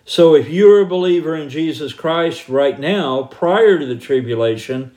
So 0.06 0.36
if 0.36 0.50
you're 0.50 0.82
a 0.82 0.86
believer 0.86 1.36
in 1.36 1.50
Jesus 1.50 1.94
Christ 1.94 2.50
right 2.50 2.78
now, 2.78 3.24
prior 3.24 3.80
to 3.80 3.86
the 3.86 3.96
tribulation, 3.96 4.92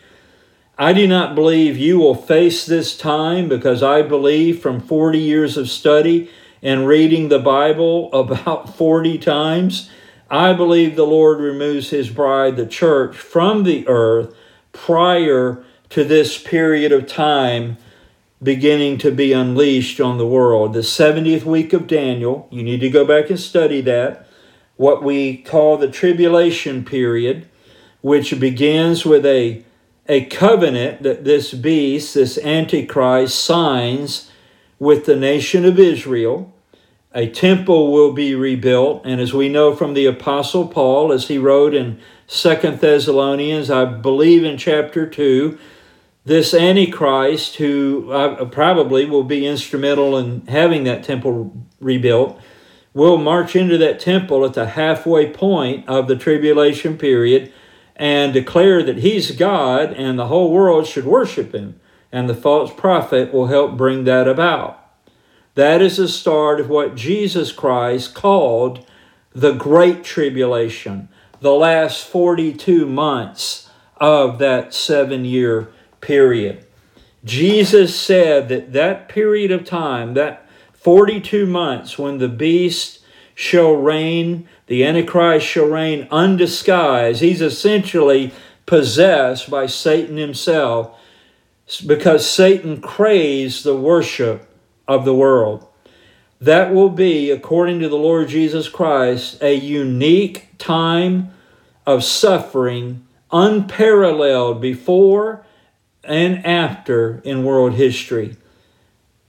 I 0.77 0.93
do 0.93 1.07
not 1.07 1.35
believe 1.35 1.79
you 1.79 1.99
will 1.99 2.15
face 2.15 2.67
this 2.67 2.99
time 2.99 3.49
because 3.49 3.83
I 3.83 4.03
believe 4.03 4.61
from 4.61 4.81
40 4.81 5.19
years 5.19 5.57
of 5.57 5.71
study 5.71 6.29
and 6.63 6.87
reading 6.87 7.29
the 7.29 7.39
Bible 7.39 8.13
about 8.13 8.75
40 8.77 9.19
times, 9.19 9.91
I 10.31 10.53
believe 10.53 10.97
the 10.97 11.07
Lord 11.07 11.39
removes 11.39 11.91
his 11.91 12.11
bride, 12.11 12.57
the 12.57 12.67
church, 12.67 13.17
from 13.17 13.63
the 13.63 13.87
earth 13.87 14.35
prior 14.73 15.65
to 15.91 16.05
this 16.05 16.43
period 16.43 16.93
of 16.93 17.07
time 17.07 17.77
beginning 18.43 18.99
to 18.99 19.11
be 19.11 19.33
unleashed 19.33 20.01
on 20.01 20.19
the 20.19 20.27
world. 20.27 20.73
The 20.73 20.81
70th 20.81 21.45
week 21.45 21.73
of 21.73 21.87
Daniel, 21.87 22.49
you 22.51 22.63
need 22.63 22.81
to 22.81 22.91
go 22.91 23.05
back 23.05 23.31
and 23.31 23.41
study 23.41 23.81
that, 23.83 24.29
what 24.77 25.03
we 25.03 25.39
call 25.39 25.79
the 25.79 25.91
tribulation 25.91 26.85
period, 26.85 27.49
which 28.03 28.39
begins 28.39 29.07
with 29.07 29.25
a, 29.25 29.65
a 30.07 30.27
covenant 30.27 31.03
that 31.03 31.25
this 31.25 31.55
beast, 31.55 32.15
this 32.15 32.37
Antichrist, 32.39 33.43
signs 33.43 34.26
with 34.79 35.07
the 35.07 35.17
nation 35.17 35.65
of 35.65 35.79
Israel. 35.79 36.53
A 37.15 37.29
temple 37.29 37.93
will 37.93 38.13
be 38.13 38.35
rebuilt, 38.35 39.03
and 39.07 39.21
as 39.21 39.33
we 39.33 39.49
know 39.49 39.75
from 39.75 39.95
the 39.95 40.05
Apostle 40.05 40.69
Paul, 40.69 41.13
as 41.13 41.29
he 41.29 41.39
wrote 41.39 41.75
in 41.75 41.99
Second 42.27 42.81
Thessalonians, 42.81 43.71
I 43.71 43.87
believe 43.87 44.45
in 44.45 44.59
chapter 44.59 45.07
2, 45.07 45.59
this 46.27 46.53
Antichrist, 46.53 47.57
who 47.57 48.11
uh, 48.11 48.45
probably 48.47 49.07
will 49.07 49.25
be 49.25 49.47
instrumental 49.47 50.19
in 50.19 50.45
having 50.47 50.85
that 50.85 51.05
temple 51.05 51.57
rebuilt, 51.81 52.39
will 52.93 53.17
march 53.17 53.55
into 53.55 53.79
that 53.79 54.01
temple 54.01 54.45
at 54.45 54.55
the 54.55 54.71
halfway 54.71 55.31
point 55.31 55.89
of 55.89 56.09
the 56.09 56.17
tribulation 56.17 56.99
period 56.99 57.53
and 57.95 58.33
declare 58.33 58.83
that 58.83 58.99
he's 58.99 59.31
God 59.31 59.93
and 59.93 60.19
the 60.19 60.27
whole 60.27 60.51
world 60.51 60.87
should 60.87 61.05
worship 61.05 61.55
him. 61.55 61.79
And 62.17 62.31
the 62.31 62.35
false 62.35 62.73
prophet 62.73 63.31
will 63.31 63.49
help 63.49 63.77
bring 63.77 64.05
that 64.05 64.27
about. 64.27 64.83
That 65.55 65.83
is 65.83 65.99
the 65.99 66.09
start 66.09 66.59
of 66.61 66.71
what 66.71 66.95
Jesus 66.95 67.53
Christ 67.53 68.15
called 68.15 68.87
the 69.35 69.53
Great 69.53 70.03
Tribulation, 70.03 71.11
the 71.41 71.53
last 71.53 72.07
42 72.07 72.87
months 72.87 73.69
of 73.99 74.39
that 74.39 74.73
seven 74.73 75.27
year 75.27 75.69
period. 76.01 76.65
Jesus 77.23 77.95
said 77.95 78.49
that 78.49 78.73
that 78.73 79.11
period 79.11 79.51
of 79.51 79.67
time, 79.67 80.15
that 80.15 80.49
42 80.73 81.45
months 81.45 81.99
when 81.99 82.17
the 82.17 82.29
beast 82.29 83.01
shall 83.35 83.75
reign, 83.75 84.49
the 84.69 84.87
Antichrist 84.87 85.47
shall 85.47 85.67
reign 85.67 86.09
undisguised, 86.11 87.21
he's 87.21 87.43
essentially 87.43 88.33
possessed 88.65 89.51
by 89.51 89.67
Satan 89.67 90.17
himself 90.17 90.99
because 91.85 92.29
Satan 92.29 92.81
craves 92.81 93.63
the 93.63 93.77
worship 93.77 94.49
of 94.87 95.05
the 95.05 95.15
world. 95.15 95.67
That 96.41 96.73
will 96.73 96.91
be, 96.91 97.31
according 97.31 97.81
to 97.81 97.89
the 97.89 97.97
Lord 97.97 98.29
Jesus 98.29 98.69
Christ, 98.69 99.43
a 99.43 99.55
unique 99.55 100.49
time 100.59 101.31
of 101.87 102.05
suffering 102.05 103.07
unparalleled 103.33 104.61
before 104.61 105.45
and 106.05 106.45
after 106.47 107.21
in 107.25 107.45
world 107.45 107.75
history. 107.75 108.37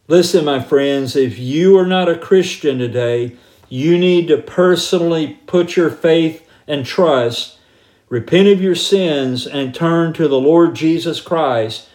Listen, 0.07 0.45
my 0.45 0.59
friends, 0.61 1.15
if 1.15 1.37
you 1.39 1.77
are 1.77 1.87
not 1.87 2.07
a 2.07 2.17
Christian 2.17 2.77
today, 2.77 3.35
you 3.67 3.97
need 3.97 4.27
to 4.27 4.37
personally 4.37 5.39
put 5.47 5.75
your 5.75 5.89
faith 5.89 6.47
and 6.67 6.85
trust, 6.85 7.57
repent 8.09 8.47
of 8.47 8.61
your 8.61 8.75
sins, 8.75 9.45
and 9.45 9.73
turn 9.73 10.13
to 10.13 10.27
the 10.27 10.39
Lord 10.39 10.75
Jesus 10.75 11.19
Christ, 11.19 11.89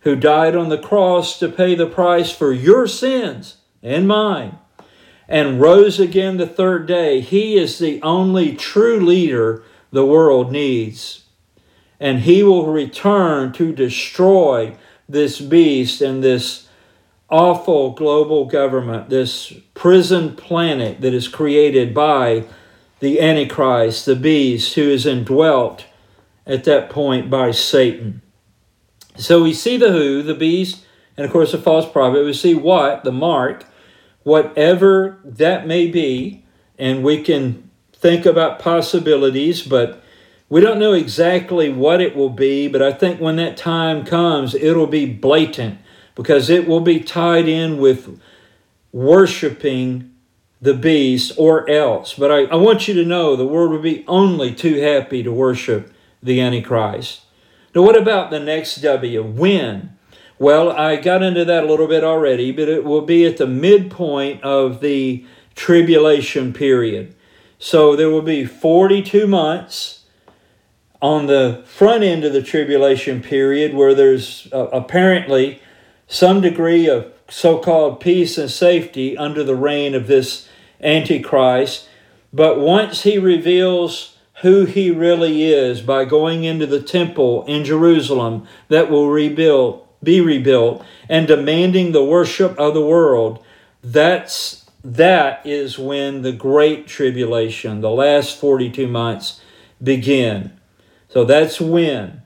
who 0.00 0.16
died 0.16 0.56
on 0.56 0.68
the 0.68 0.78
cross 0.78 1.38
to 1.38 1.48
pay 1.48 1.74
the 1.74 1.86
price 1.86 2.32
for 2.32 2.52
your 2.52 2.86
sins 2.86 3.58
and 3.82 4.06
mine, 4.08 4.58
and 5.28 5.60
rose 5.60 6.00
again 6.00 6.36
the 6.36 6.46
third 6.46 6.86
day. 6.86 7.20
He 7.20 7.56
is 7.56 7.78
the 7.78 8.00
only 8.02 8.54
true 8.54 9.00
leader 9.00 9.62
the 9.92 10.06
world 10.06 10.52
needs 10.52 11.20
and 12.00 12.20
he 12.20 12.42
will 12.42 12.72
return 12.72 13.52
to 13.52 13.72
destroy 13.72 14.74
this 15.06 15.38
beast 15.38 16.00
and 16.00 16.24
this 16.24 16.66
awful 17.28 17.90
global 17.90 18.46
government, 18.46 19.10
this 19.10 19.52
prison 19.74 20.34
planet 20.34 21.00
that 21.02 21.12
is 21.12 21.28
created 21.28 21.92
by 21.92 22.44
the 23.00 23.20
Antichrist, 23.20 24.06
the 24.06 24.16
beast, 24.16 24.74
who 24.74 24.88
is 24.88 25.06
indwelt 25.06 25.84
at 26.46 26.64
that 26.64 26.88
point 26.90 27.30
by 27.30 27.50
Satan. 27.50 28.22
So 29.20 29.42
we 29.42 29.52
see 29.52 29.76
the 29.76 29.92
who, 29.92 30.22
the 30.22 30.34
beast, 30.34 30.84
and 31.16 31.26
of 31.26 31.32
course 31.32 31.52
the 31.52 31.58
false 31.58 31.90
prophet. 31.90 32.24
We 32.24 32.32
see 32.32 32.54
what, 32.54 33.04
the 33.04 33.12
mark, 33.12 33.66
whatever 34.22 35.18
that 35.24 35.66
may 35.66 35.86
be, 35.86 36.44
and 36.78 37.04
we 37.04 37.22
can 37.22 37.70
think 37.92 38.24
about 38.24 38.58
possibilities, 38.58 39.62
but 39.62 40.02
we 40.48 40.60
don't 40.60 40.78
know 40.78 40.94
exactly 40.94 41.70
what 41.70 42.00
it 42.00 42.16
will 42.16 42.30
be, 42.30 42.66
but 42.66 42.82
I 42.82 42.92
think 42.92 43.20
when 43.20 43.36
that 43.36 43.56
time 43.56 44.04
comes, 44.04 44.54
it'll 44.54 44.86
be 44.86 45.06
blatant 45.06 45.78
because 46.14 46.48
it 46.48 46.66
will 46.66 46.80
be 46.80 47.00
tied 47.00 47.46
in 47.46 47.78
with 47.78 48.20
worshiping 48.90 50.12
the 50.62 50.74
beast 50.74 51.32
or 51.36 51.68
else. 51.68 52.14
But 52.14 52.32
I, 52.32 52.38
I 52.44 52.56
want 52.56 52.88
you 52.88 52.94
to 52.94 53.04
know 53.04 53.36
the 53.36 53.46
world 53.46 53.70
will 53.70 53.82
be 53.82 54.04
only 54.08 54.54
too 54.54 54.80
happy 54.80 55.22
to 55.22 55.30
worship 55.30 55.92
the 56.22 56.40
Antichrist. 56.40 57.20
Now, 57.74 57.82
what 57.82 57.96
about 57.96 58.30
the 58.30 58.40
next 58.40 58.76
W? 58.76 59.22
When? 59.22 59.96
Well, 60.38 60.72
I 60.72 60.96
got 60.96 61.22
into 61.22 61.44
that 61.44 61.64
a 61.64 61.66
little 61.66 61.86
bit 61.86 62.02
already, 62.02 62.50
but 62.50 62.68
it 62.68 62.84
will 62.84 63.02
be 63.02 63.26
at 63.26 63.36
the 63.36 63.46
midpoint 63.46 64.42
of 64.42 64.80
the 64.80 65.24
tribulation 65.54 66.52
period. 66.52 67.14
So 67.58 67.94
there 67.94 68.08
will 68.08 68.22
be 68.22 68.46
42 68.46 69.26
months 69.26 70.04
on 71.02 71.26
the 71.26 71.62
front 71.66 72.02
end 72.02 72.24
of 72.24 72.32
the 72.32 72.42
tribulation 72.42 73.22
period 73.22 73.74
where 73.74 73.94
there's 73.94 74.48
uh, 74.52 74.68
apparently 74.68 75.60
some 76.06 76.40
degree 76.40 76.88
of 76.88 77.12
so 77.28 77.58
called 77.58 78.00
peace 78.00 78.36
and 78.36 78.50
safety 78.50 79.16
under 79.16 79.44
the 79.44 79.54
reign 79.54 79.94
of 79.94 80.06
this 80.06 80.48
Antichrist. 80.80 81.88
But 82.32 82.58
once 82.58 83.02
he 83.02 83.18
reveals 83.18 84.16
who 84.42 84.64
he 84.64 84.90
really 84.90 85.44
is 85.44 85.80
by 85.80 86.04
going 86.04 86.44
into 86.44 86.66
the 86.66 86.82
temple 86.82 87.44
in 87.46 87.64
Jerusalem 87.64 88.46
that 88.68 88.90
will 88.90 89.10
rebuild, 89.10 89.86
be 90.02 90.20
rebuilt, 90.20 90.84
and 91.08 91.26
demanding 91.26 91.92
the 91.92 92.04
worship 92.04 92.58
of 92.58 92.74
the 92.74 92.84
world, 92.84 93.44
that's 93.82 94.60
that 94.82 95.44
is 95.44 95.78
when 95.78 96.22
the 96.22 96.32
great 96.32 96.86
tribulation, 96.86 97.82
the 97.82 97.90
last 97.90 98.38
42 98.38 98.86
months, 98.86 99.40
begin. 99.82 100.52
So 101.08 101.24
that's 101.24 101.60
when. 101.60 102.22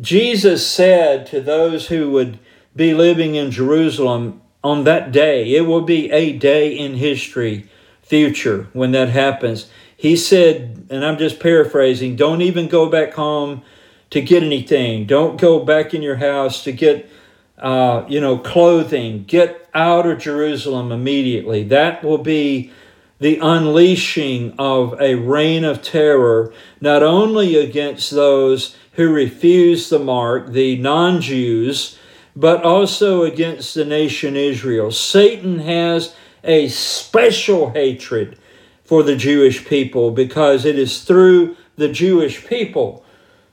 Jesus 0.00 0.66
said 0.66 1.26
to 1.26 1.40
those 1.40 1.88
who 1.88 2.10
would 2.12 2.38
be 2.76 2.94
living 2.94 3.34
in 3.34 3.50
Jerusalem 3.50 4.42
on 4.62 4.84
that 4.84 5.10
day, 5.10 5.54
it 5.54 5.62
will 5.62 5.82
be 5.82 6.10
a 6.10 6.32
day 6.32 6.76
in 6.76 6.94
history, 6.94 7.68
future, 8.02 8.68
when 8.72 8.92
that 8.92 9.08
happens. 9.08 9.68
He 9.96 10.16
said, 10.16 10.86
and 10.90 11.04
I'm 11.04 11.18
just 11.18 11.40
paraphrasing, 11.40 12.16
don't 12.16 12.42
even 12.42 12.68
go 12.68 12.88
back 12.88 13.14
home 13.14 13.62
to 14.10 14.20
get 14.20 14.42
anything. 14.42 15.06
Don't 15.06 15.40
go 15.40 15.64
back 15.64 15.94
in 15.94 16.02
your 16.02 16.16
house 16.16 16.62
to 16.64 16.72
get, 16.72 17.10
uh, 17.58 18.04
you 18.08 18.20
know, 18.20 18.38
clothing. 18.38 19.24
Get 19.24 19.68
out 19.74 20.06
of 20.06 20.18
Jerusalem 20.18 20.92
immediately. 20.92 21.64
That 21.64 22.04
will 22.04 22.18
be 22.18 22.70
the 23.18 23.38
unleashing 23.38 24.54
of 24.58 25.00
a 25.00 25.14
reign 25.14 25.64
of 25.64 25.82
terror, 25.82 26.52
not 26.80 27.02
only 27.02 27.56
against 27.56 28.10
those 28.10 28.76
who 28.92 29.12
refuse 29.12 29.88
the 29.88 29.98
mark, 29.98 30.52
the 30.52 30.76
non 30.76 31.20
Jews, 31.20 31.98
but 32.34 32.62
also 32.62 33.22
against 33.22 33.74
the 33.74 33.84
nation 33.84 34.36
Israel. 34.36 34.90
Satan 34.90 35.60
has 35.60 36.14
a 36.44 36.68
special 36.68 37.70
hatred 37.70 38.38
for 38.86 39.02
the 39.02 39.16
Jewish 39.16 39.66
people 39.66 40.10
because 40.10 40.64
it 40.64 40.78
is 40.78 41.02
through 41.02 41.56
the 41.76 41.88
Jewish 41.88 42.46
people 42.46 43.04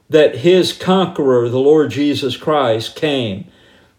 that 0.09 0.37
his 0.37 0.73
conqueror, 0.73 1.49
the 1.49 1.59
Lord 1.59 1.91
Jesus 1.91 2.37
Christ, 2.37 2.95
came 2.95 3.45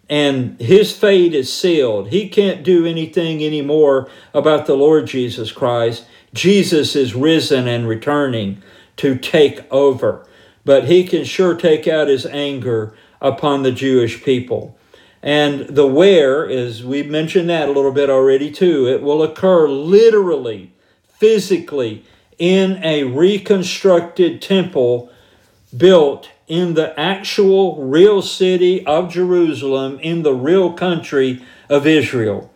and 0.08 0.60
his 0.60 0.96
fate 0.96 1.34
is 1.34 1.52
sealed. 1.52 2.08
He 2.08 2.28
can't 2.28 2.62
do 2.62 2.86
anything 2.86 3.42
anymore 3.42 4.08
about 4.32 4.66
the 4.66 4.76
Lord 4.76 5.06
Jesus 5.06 5.50
Christ. 5.50 6.04
Jesus 6.34 6.94
is 6.94 7.14
risen 7.14 7.66
and 7.66 7.88
returning 7.88 8.62
to 8.96 9.16
take 9.16 9.70
over, 9.72 10.26
but 10.64 10.84
he 10.84 11.04
can 11.04 11.24
sure 11.24 11.56
take 11.56 11.88
out 11.88 12.08
his 12.08 12.26
anger 12.26 12.94
upon 13.20 13.62
the 13.62 13.72
Jewish 13.72 14.22
people. 14.22 14.78
And 15.22 15.60
the 15.68 15.86
where 15.86 16.44
is, 16.44 16.84
we 16.84 17.02
mentioned 17.02 17.48
that 17.48 17.70
a 17.70 17.72
little 17.72 17.92
bit 17.92 18.10
already 18.10 18.50
too. 18.50 18.86
It 18.86 19.00
will 19.00 19.22
occur 19.22 19.68
literally, 19.68 20.73
physically, 21.24 22.04
in 22.38 22.78
a 22.84 23.02
reconstructed 23.04 24.42
temple 24.42 25.10
built 25.74 26.28
in 26.46 26.74
the 26.74 27.00
actual 27.00 27.82
real 27.82 28.20
city 28.20 28.84
of 28.84 29.10
Jerusalem, 29.10 29.98
in 30.00 30.22
the 30.22 30.34
real 30.34 30.74
country 30.74 31.42
of 31.70 31.86
Israel. 31.86 32.52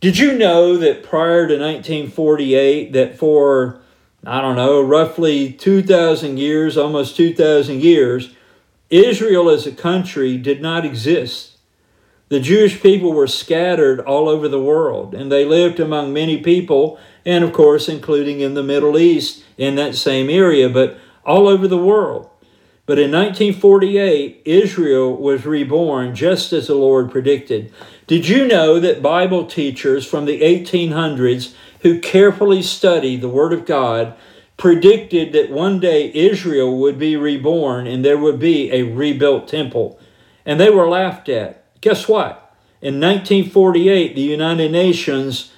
Did 0.00 0.16
you 0.16 0.38
know 0.38 0.76
that 0.76 1.02
prior 1.02 1.48
to 1.48 1.58
1948, 1.58 2.92
that 2.92 3.18
for, 3.18 3.80
I 4.24 4.40
don't 4.40 4.54
know, 4.54 4.80
roughly 4.80 5.52
2,000 5.52 6.36
years, 6.38 6.76
almost 6.76 7.16
2,000 7.16 7.82
years, 7.82 8.32
Israel 8.90 9.50
as 9.50 9.66
a 9.66 9.72
country 9.72 10.36
did 10.36 10.62
not 10.62 10.84
exist? 10.84 11.56
The 12.28 12.38
Jewish 12.38 12.80
people 12.80 13.12
were 13.12 13.26
scattered 13.26 13.98
all 13.98 14.28
over 14.28 14.46
the 14.46 14.62
world, 14.62 15.14
and 15.14 15.32
they 15.32 15.44
lived 15.44 15.80
among 15.80 16.12
many 16.12 16.38
people, 16.38 16.96
and 17.24 17.44
of 17.44 17.52
course, 17.52 17.88
including 17.88 18.40
in 18.40 18.54
the 18.54 18.62
Middle 18.62 18.98
East 18.98 19.44
in 19.56 19.74
that 19.76 19.94
same 19.94 20.30
area, 20.30 20.68
but 20.68 20.98
all 21.24 21.48
over 21.48 21.68
the 21.68 21.78
world. 21.78 22.30
But 22.86 22.98
in 22.98 23.12
1948, 23.12 24.42
Israel 24.46 25.14
was 25.14 25.44
reborn 25.44 26.14
just 26.14 26.54
as 26.54 26.68
the 26.68 26.74
Lord 26.74 27.10
predicted. 27.10 27.70
Did 28.06 28.26
you 28.26 28.46
know 28.46 28.80
that 28.80 29.02
Bible 29.02 29.44
teachers 29.44 30.06
from 30.06 30.24
the 30.24 30.40
1800s 30.40 31.52
who 31.82 32.00
carefully 32.00 32.62
studied 32.62 33.20
the 33.20 33.28
Word 33.28 33.52
of 33.52 33.66
God 33.66 34.14
predicted 34.56 35.34
that 35.34 35.50
one 35.50 35.80
day 35.80 36.10
Israel 36.14 36.78
would 36.78 36.98
be 36.98 37.14
reborn 37.14 37.86
and 37.86 38.02
there 38.02 38.16
would 38.16 38.38
be 38.38 38.72
a 38.72 38.84
rebuilt 38.84 39.48
temple? 39.48 40.00
And 40.46 40.58
they 40.58 40.70
were 40.70 40.88
laughed 40.88 41.28
at. 41.28 41.64
Guess 41.82 42.08
what? 42.08 42.56
In 42.80 42.94
1948, 42.94 44.14
the 44.14 44.22
United 44.22 44.72
Nations 44.72 45.52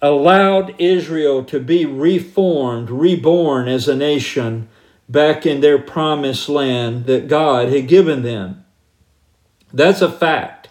allowed 0.00 0.74
Israel 0.80 1.44
to 1.44 1.60
be 1.60 1.84
reformed, 1.84 2.90
reborn 2.90 3.68
as 3.68 3.88
a 3.88 3.96
nation 3.96 4.68
back 5.08 5.46
in 5.46 5.60
their 5.60 5.78
promised 5.78 6.48
land 6.48 7.06
that 7.06 7.28
God 7.28 7.72
had 7.72 7.88
given 7.88 8.22
them. 8.22 8.64
That's 9.72 10.00
a 10.00 10.10
fact. 10.10 10.68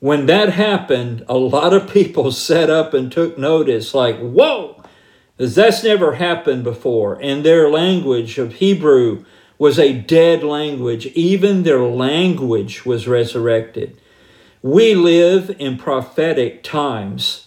When 0.00 0.26
that 0.26 0.50
happened, 0.50 1.24
a 1.28 1.38
lot 1.38 1.72
of 1.72 1.90
people 1.90 2.30
sat 2.32 2.68
up 2.68 2.92
and 2.94 3.10
took 3.10 3.38
notice, 3.38 3.94
like, 3.94 4.18
whoa, 4.18 4.82
that's 5.36 5.82
never 5.82 6.14
happened 6.14 6.64
before. 6.64 7.20
And 7.20 7.44
their 7.44 7.70
language 7.70 8.38
of 8.38 8.54
Hebrew 8.54 9.24
was 9.58 9.78
a 9.78 9.94
dead 9.94 10.42
language. 10.42 11.06
Even 11.06 11.62
their 11.62 11.80
language 11.80 12.84
was 12.84 13.08
resurrected. 13.08 14.00
We 14.62 14.94
live 14.94 15.54
in 15.58 15.76
prophetic 15.76 16.62
times. 16.62 17.43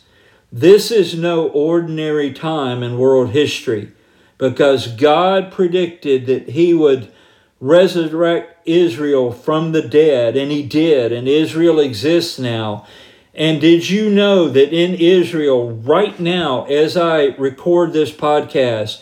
This 0.51 0.91
is 0.91 1.17
no 1.17 1.47
ordinary 1.49 2.31
time 2.31 2.81
in 2.81 2.97
world 2.97 3.31
history 3.31 3.91
because 4.38 4.88
God 4.88 5.51
predicted 5.51 6.25
that 6.27 6.49
He 6.49 6.73
would 6.73 7.12
resurrect 7.60 8.67
Israel 8.67 9.31
from 9.31 9.71
the 9.71 9.81
dead, 9.81 10.38
and 10.38 10.51
He 10.51 10.63
did, 10.63 11.12
and 11.12 11.27
Israel 11.27 11.79
exists 11.79 12.38
now. 12.39 12.86
And 13.33 13.62
did 13.62 13.89
you 13.89 14.10
know 14.10 14.47
that 14.49 14.73
in 14.73 14.95
Israel, 14.95 15.71
right 15.71 16.19
now, 16.19 16.65
as 16.65 16.97
I 16.97 17.36
record 17.38 17.93
this 17.93 18.12
podcast, 18.12 19.01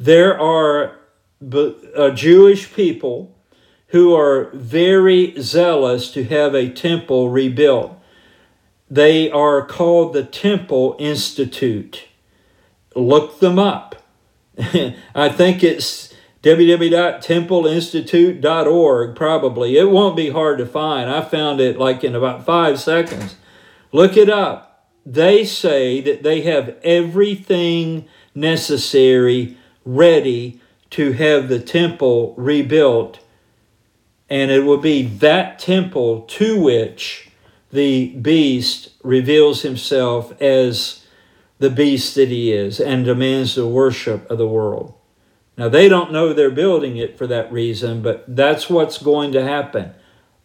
there 0.00 0.40
are 0.40 0.98
uh, 1.52 2.10
Jewish 2.10 2.72
people 2.74 3.34
who 3.88 4.14
are 4.14 4.50
very 4.52 5.34
zealous 5.40 6.10
to 6.12 6.24
have 6.24 6.54
a 6.54 6.70
temple 6.70 7.30
rebuilt. 7.30 7.97
They 8.90 9.30
are 9.30 9.66
called 9.66 10.12
the 10.12 10.24
Temple 10.24 10.96
Institute. 10.98 12.04
Look 12.94 13.40
them 13.40 13.58
up. 13.58 13.96
I 14.58 15.28
think 15.28 15.62
it's 15.62 16.14
www.templeinstitute.org, 16.42 19.16
probably. 19.16 19.76
It 19.76 19.90
won't 19.90 20.16
be 20.16 20.30
hard 20.30 20.56
to 20.58 20.66
find. 20.66 21.10
I 21.10 21.20
found 21.20 21.60
it 21.60 21.78
like 21.78 22.02
in 22.02 22.14
about 22.14 22.46
five 22.46 22.80
seconds. 22.80 23.36
Look 23.92 24.16
it 24.16 24.30
up. 24.30 24.86
They 25.04 25.44
say 25.44 26.00
that 26.00 26.22
they 26.22 26.40
have 26.42 26.76
everything 26.82 28.06
necessary 28.34 29.58
ready 29.84 30.60
to 30.90 31.12
have 31.12 31.48
the 31.48 31.60
temple 31.60 32.34
rebuilt, 32.36 33.20
and 34.30 34.50
it 34.50 34.60
will 34.60 34.78
be 34.78 35.02
that 35.02 35.58
temple 35.58 36.22
to 36.22 36.58
which 36.60 37.27
the 37.70 38.08
beast 38.16 38.90
reveals 39.02 39.62
himself 39.62 40.40
as 40.40 41.04
the 41.58 41.70
beast 41.70 42.14
that 42.14 42.28
he 42.28 42.52
is 42.52 42.80
and 42.80 43.04
demands 43.04 43.54
the 43.54 43.66
worship 43.66 44.30
of 44.30 44.38
the 44.38 44.48
world. 44.48 44.94
Now, 45.56 45.68
they 45.68 45.88
don't 45.88 46.12
know 46.12 46.32
they're 46.32 46.50
building 46.50 46.96
it 46.96 47.18
for 47.18 47.26
that 47.26 47.52
reason, 47.52 48.00
but 48.00 48.24
that's 48.28 48.70
what's 48.70 48.98
going 48.98 49.32
to 49.32 49.42
happen. 49.42 49.92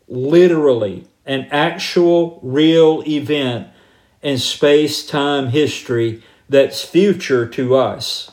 Literally, 0.08 1.08
an 1.26 1.48
actual, 1.52 2.40
real 2.42 3.04
event 3.08 3.68
in 4.24 4.40
space 4.40 5.06
time 5.06 5.50
history 5.50 6.24
that's 6.50 6.84
future 6.84 7.48
to 7.48 7.76
us. 7.76 8.32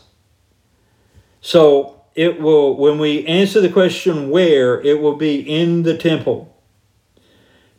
So, 1.43 2.01
it 2.15 2.41
will, 2.41 2.77
when 2.77 2.99
we 2.99 3.27
answer 3.27 3.61
the 3.61 3.69
question 3.69 4.31
where, 4.31 4.81
it 4.81 5.01
will 5.01 5.17
be 5.17 5.41
in 5.41 5.83
the 5.83 5.97
temple. 5.97 6.50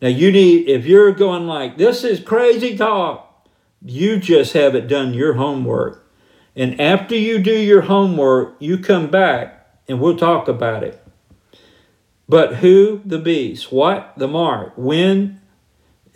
Now, 0.02 0.08
you 0.08 0.32
need, 0.32 0.68
if 0.68 0.86
you're 0.86 1.12
going 1.12 1.46
like, 1.46 1.78
this 1.78 2.04
is 2.04 2.20
crazy 2.20 2.76
talk, 2.76 3.48
you 3.84 4.18
just 4.18 4.54
haven't 4.54 4.88
done 4.88 5.14
your 5.14 5.34
homework. 5.34 6.12
And 6.56 6.82
after 6.82 7.16
you 7.16 7.40
do 7.40 7.54
your 7.54 7.82
homework, 7.82 8.56
you 8.60 8.78
come 8.78 9.10
back 9.10 9.68
and 9.88 10.00
we'll 10.00 10.18
talk 10.18 10.48
about 10.48 10.84
it. 10.84 11.02
But 12.28 12.56
who? 12.58 13.02
The 13.06 13.20
beast. 13.20 13.72
What? 13.72 14.14
The 14.18 14.28
mark. 14.28 14.74
When? 14.76 15.40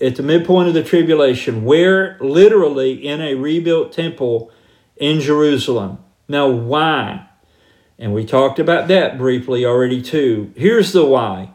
At 0.02 0.16
the 0.16 0.24
midpoint 0.24 0.68
of 0.68 0.74
the 0.74 0.84
tribulation. 0.84 1.64
Where? 1.64 2.18
Literally 2.20 2.94
in 2.94 3.22
a 3.22 3.36
rebuilt 3.36 3.92
temple 3.92 4.52
in 4.98 5.20
Jerusalem. 5.20 6.00
Now, 6.28 6.48
why? 6.48 7.28
And 8.00 8.14
we 8.14 8.26
talked 8.26 8.60
about 8.60 8.88
that 8.88 9.18
briefly 9.18 9.66
already, 9.66 10.02
too. 10.02 10.54
Here's 10.56 10.92
the 10.92 11.06
why. 11.06 11.52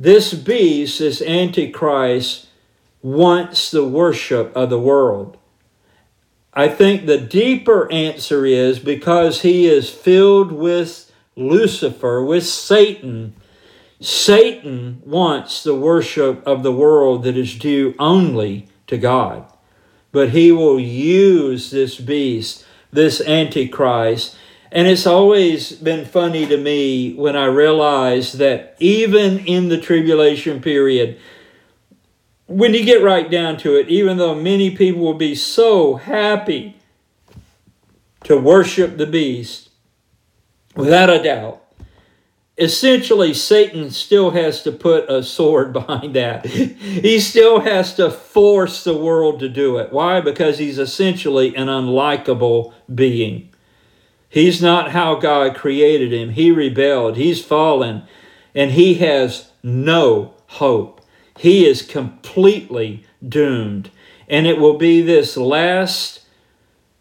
This 0.00 0.32
beast, 0.32 1.00
this 1.00 1.20
Antichrist, 1.20 2.46
wants 3.02 3.70
the 3.70 3.86
worship 3.86 4.50
of 4.56 4.70
the 4.70 4.80
world? 4.80 5.36
I 6.54 6.68
think 6.68 7.04
the 7.04 7.18
deeper 7.18 7.92
answer 7.92 8.46
is 8.46 8.78
because 8.78 9.42
he 9.42 9.66
is 9.66 9.90
filled 9.90 10.52
with 10.52 11.12
Lucifer, 11.36 12.24
with 12.24 12.46
Satan. 12.46 13.34
Satan 14.00 15.02
wants 15.04 15.62
the 15.62 15.74
worship 15.74 16.46
of 16.46 16.62
the 16.62 16.72
world 16.72 17.24
that 17.24 17.36
is 17.36 17.54
due 17.54 17.94
only 17.98 18.68
to 18.86 18.96
God. 18.96 19.44
But 20.12 20.30
he 20.30 20.50
will 20.50 20.80
use 20.80 21.70
this 21.70 22.00
beast, 22.00 22.64
this 22.90 23.20
Antichrist. 23.20 24.34
And 24.72 24.86
it's 24.86 25.06
always 25.06 25.72
been 25.72 26.04
funny 26.04 26.46
to 26.46 26.56
me 26.56 27.14
when 27.14 27.36
I 27.36 27.46
realize 27.46 28.34
that 28.34 28.76
even 28.78 29.40
in 29.40 29.68
the 29.68 29.80
tribulation 29.80 30.60
period, 30.60 31.18
when 32.46 32.74
you 32.74 32.84
get 32.84 33.02
right 33.02 33.28
down 33.28 33.56
to 33.58 33.76
it, 33.76 33.88
even 33.88 34.16
though 34.16 34.34
many 34.34 34.76
people 34.76 35.02
will 35.02 35.14
be 35.14 35.34
so 35.34 35.96
happy 35.96 36.76
to 38.24 38.36
worship 38.36 38.96
the 38.96 39.06
beast, 39.06 39.70
without 40.76 41.10
a 41.10 41.22
doubt, 41.22 41.64
essentially 42.56 43.34
Satan 43.34 43.90
still 43.90 44.30
has 44.30 44.62
to 44.62 44.70
put 44.72 45.10
a 45.10 45.22
sword 45.22 45.72
behind 45.72 46.14
that. 46.14 46.46
he 46.46 47.18
still 47.18 47.60
has 47.60 47.94
to 47.94 48.10
force 48.10 48.84
the 48.84 48.96
world 48.96 49.40
to 49.40 49.48
do 49.48 49.78
it. 49.78 49.92
Why? 49.92 50.20
Because 50.20 50.58
he's 50.58 50.78
essentially 50.78 51.56
an 51.56 51.66
unlikable 51.66 52.72
being. 52.94 53.49
He's 54.30 54.62
not 54.62 54.92
how 54.92 55.16
God 55.16 55.54
created 55.54 56.10
him. 56.12 56.30
He 56.30 56.50
rebelled, 56.50 57.18
he's 57.18 57.44
fallen, 57.44 58.04
and 58.54 58.70
he 58.70 58.94
has 58.94 59.50
no 59.62 60.32
hope 60.46 61.00
he 61.40 61.66
is 61.66 61.80
completely 61.80 63.04
doomed. 63.26 63.90
And 64.28 64.46
it 64.46 64.58
will 64.58 64.76
be 64.76 65.00
this 65.00 65.38
last 65.38 66.20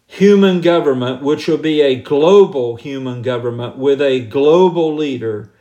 human 0.08 0.62
government, 0.62 1.22
which 1.22 1.48
will 1.48 1.58
be 1.58 1.82
a 1.82 2.02
global 2.02 2.78
human 2.78 3.22
government 3.22 3.78
with 3.78 4.02
a 4.02 4.22
global 4.22 4.96
leader, 4.96 5.52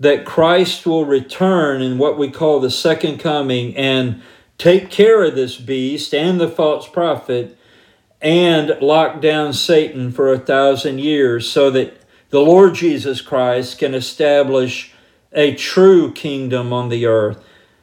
that 0.00 0.26
Christ 0.26 0.84
will 0.84 1.04
return 1.04 1.80
in 1.80 1.96
what 1.96 2.18
we 2.18 2.28
call 2.28 2.58
the 2.58 2.72
second 2.72 3.18
coming 3.18 3.76
and 3.76 4.20
take 4.58 4.90
care 4.90 5.22
of 5.22 5.36
this 5.36 5.56
beast 5.56 6.12
and 6.12 6.40
the 6.40 6.48
false 6.48 6.88
prophet 6.88 7.56
and 8.20 8.76
lock 8.80 9.20
down 9.20 9.52
Satan 9.52 10.10
for 10.10 10.32
a 10.32 10.38
thousand 10.38 10.98
years 11.00 11.48
so 11.50 11.70
that 11.70 12.00
the 12.30 12.40
Lord 12.40 12.74
Jesus 12.74 13.20
Christ 13.20 13.78
can 13.78 13.94
establish 13.94 14.92
a 15.32 15.54
true 15.54 16.12
kingdom 16.12 16.72
on 16.72 16.88
the 16.88 17.06
earth, 17.06 17.42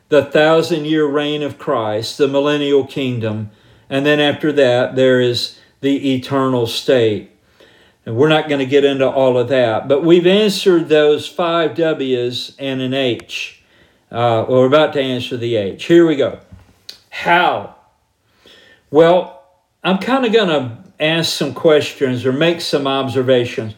the 0.10 0.26
thousand 0.26 0.86
year 0.86 1.06
reign 1.06 1.41
of 1.41 1.58
Christ, 1.58 2.17
the 2.17 2.28
millennial 2.28 2.86
kingdom, 2.86 3.52
and 3.89 4.06
then 4.06 4.19
after 4.19 4.52
that, 4.52 4.95
there 4.95 5.19
is 5.19 5.60
the 5.82 6.15
eternal 6.15 6.67
state. 6.67 7.32
And 8.06 8.15
we're 8.15 8.30
not 8.30 8.50
going 8.50 8.60
to 8.60 8.65
get 8.65 8.86
into 8.86 9.08
all 9.10 9.38
of 9.38 9.48
that, 9.50 9.88
but 9.88 10.04
we've 10.04 10.28
answered 10.28 10.89
those 10.89 11.28
five 11.28 11.76
W's 11.76 12.56
and 12.60 12.82
an 12.82 12.93
H. 12.93 13.63
Uh, 14.12 14.45
we're 14.48 14.67
about 14.67 14.93
to 14.93 15.02
answer 15.02 15.38
the 15.38 15.56
H. 15.56 15.86
Here 15.86 16.06
we 16.06 16.15
go. 16.15 16.39
How? 17.10 17.76
Well, 18.91 19.35
I'm 19.86 20.00
kind 20.00 20.26
of 20.26 20.34
going 20.34 20.50
to 20.50 20.78
ask 21.00 21.32
some 21.32 21.54
questions 21.54 22.26
or 22.26 22.34
make 22.34 22.60
some 22.60 22.88
observations. 22.88 23.76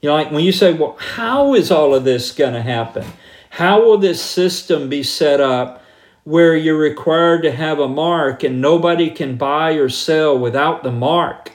You 0.00 0.08
know, 0.08 0.14
like 0.14 0.30
when 0.30 0.44
you 0.44 0.52
say, 0.52 0.72
well, 0.72 0.96
how 1.00 1.54
is 1.54 1.72
all 1.72 1.96
of 1.96 2.04
this 2.04 2.30
going 2.30 2.54
to 2.54 2.62
happen? 2.62 3.04
How 3.50 3.82
will 3.82 3.98
this 3.98 4.22
system 4.22 4.88
be 4.88 5.02
set 5.02 5.40
up 5.40 5.82
where 6.22 6.54
you're 6.54 6.78
required 6.78 7.42
to 7.42 7.50
have 7.50 7.80
a 7.80 7.88
mark 7.88 8.44
and 8.44 8.60
nobody 8.60 9.10
can 9.10 9.36
buy 9.36 9.72
or 9.72 9.88
sell 9.88 10.38
without 10.38 10.84
the 10.84 10.92
mark? 10.92 11.50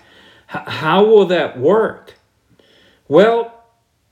H- 0.53 0.67
how 0.67 1.05
will 1.05 1.25
that 1.27 1.57
work? 1.57 2.15
Well, 3.07 3.63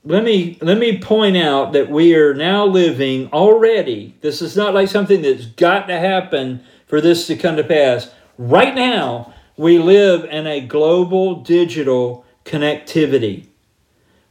let 0.04 0.24
me 0.24 0.56
let 0.62 0.78
me 0.78 0.98
point 0.98 1.36
out 1.36 1.74
that 1.74 1.90
we 1.90 2.14
are 2.14 2.32
now 2.32 2.64
living 2.64 3.28
already. 3.30 4.16
This 4.22 4.40
is 4.40 4.56
not 4.56 4.72
like 4.72 4.88
something 4.88 5.20
that's 5.20 5.46
got 5.46 5.86
to 5.88 5.98
happen 5.98 6.64
for 6.86 7.02
this 7.02 7.26
to 7.26 7.36
come 7.36 7.56
to 7.56 7.64
pass. 7.64 8.10
Right 8.38 8.74
now, 8.74 9.34
we 9.56 9.78
live 9.78 10.24
in 10.24 10.46
a 10.46 10.60
global 10.60 11.36
digital 11.36 12.24
connectivity. 12.44 13.46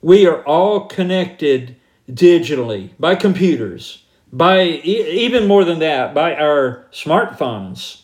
We 0.01 0.25
are 0.25 0.43
all 0.43 0.87
connected 0.87 1.75
digitally 2.09 2.91
by 2.99 3.15
computers, 3.15 4.03
by 4.33 4.63
even 4.63 5.47
more 5.47 5.63
than 5.63 5.79
that, 5.79 6.13
by 6.13 6.35
our 6.35 6.87
smartphones. 6.91 8.01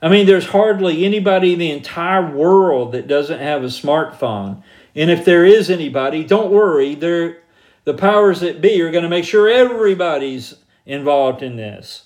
I 0.00 0.08
mean, 0.08 0.26
there's 0.26 0.46
hardly 0.46 1.04
anybody 1.04 1.54
in 1.54 1.58
the 1.58 1.70
entire 1.70 2.30
world 2.30 2.92
that 2.92 3.08
doesn't 3.08 3.40
have 3.40 3.62
a 3.62 3.66
smartphone. 3.66 4.62
And 4.94 5.10
if 5.10 5.24
there 5.24 5.44
is 5.44 5.68
anybody, 5.68 6.22
don't 6.22 6.52
worry, 6.52 6.94
the 6.94 7.94
powers 7.96 8.40
that 8.40 8.60
be 8.60 8.80
are 8.82 8.90
going 8.90 9.04
to 9.04 9.08
make 9.08 9.24
sure 9.24 9.48
everybody's 9.48 10.54
involved 10.84 11.42
in 11.42 11.56
this. 11.56 12.04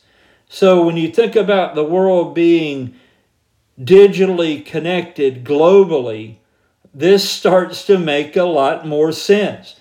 So 0.48 0.84
when 0.84 0.96
you 0.96 1.10
think 1.10 1.36
about 1.36 1.74
the 1.74 1.84
world 1.84 2.34
being 2.34 2.94
digitally 3.82 4.64
connected 4.64 5.44
globally, 5.44 6.36
this 6.92 7.28
starts 7.28 7.86
to 7.86 7.98
make 7.98 8.36
a 8.36 8.44
lot 8.44 8.86
more 8.86 9.12
sense. 9.12 9.76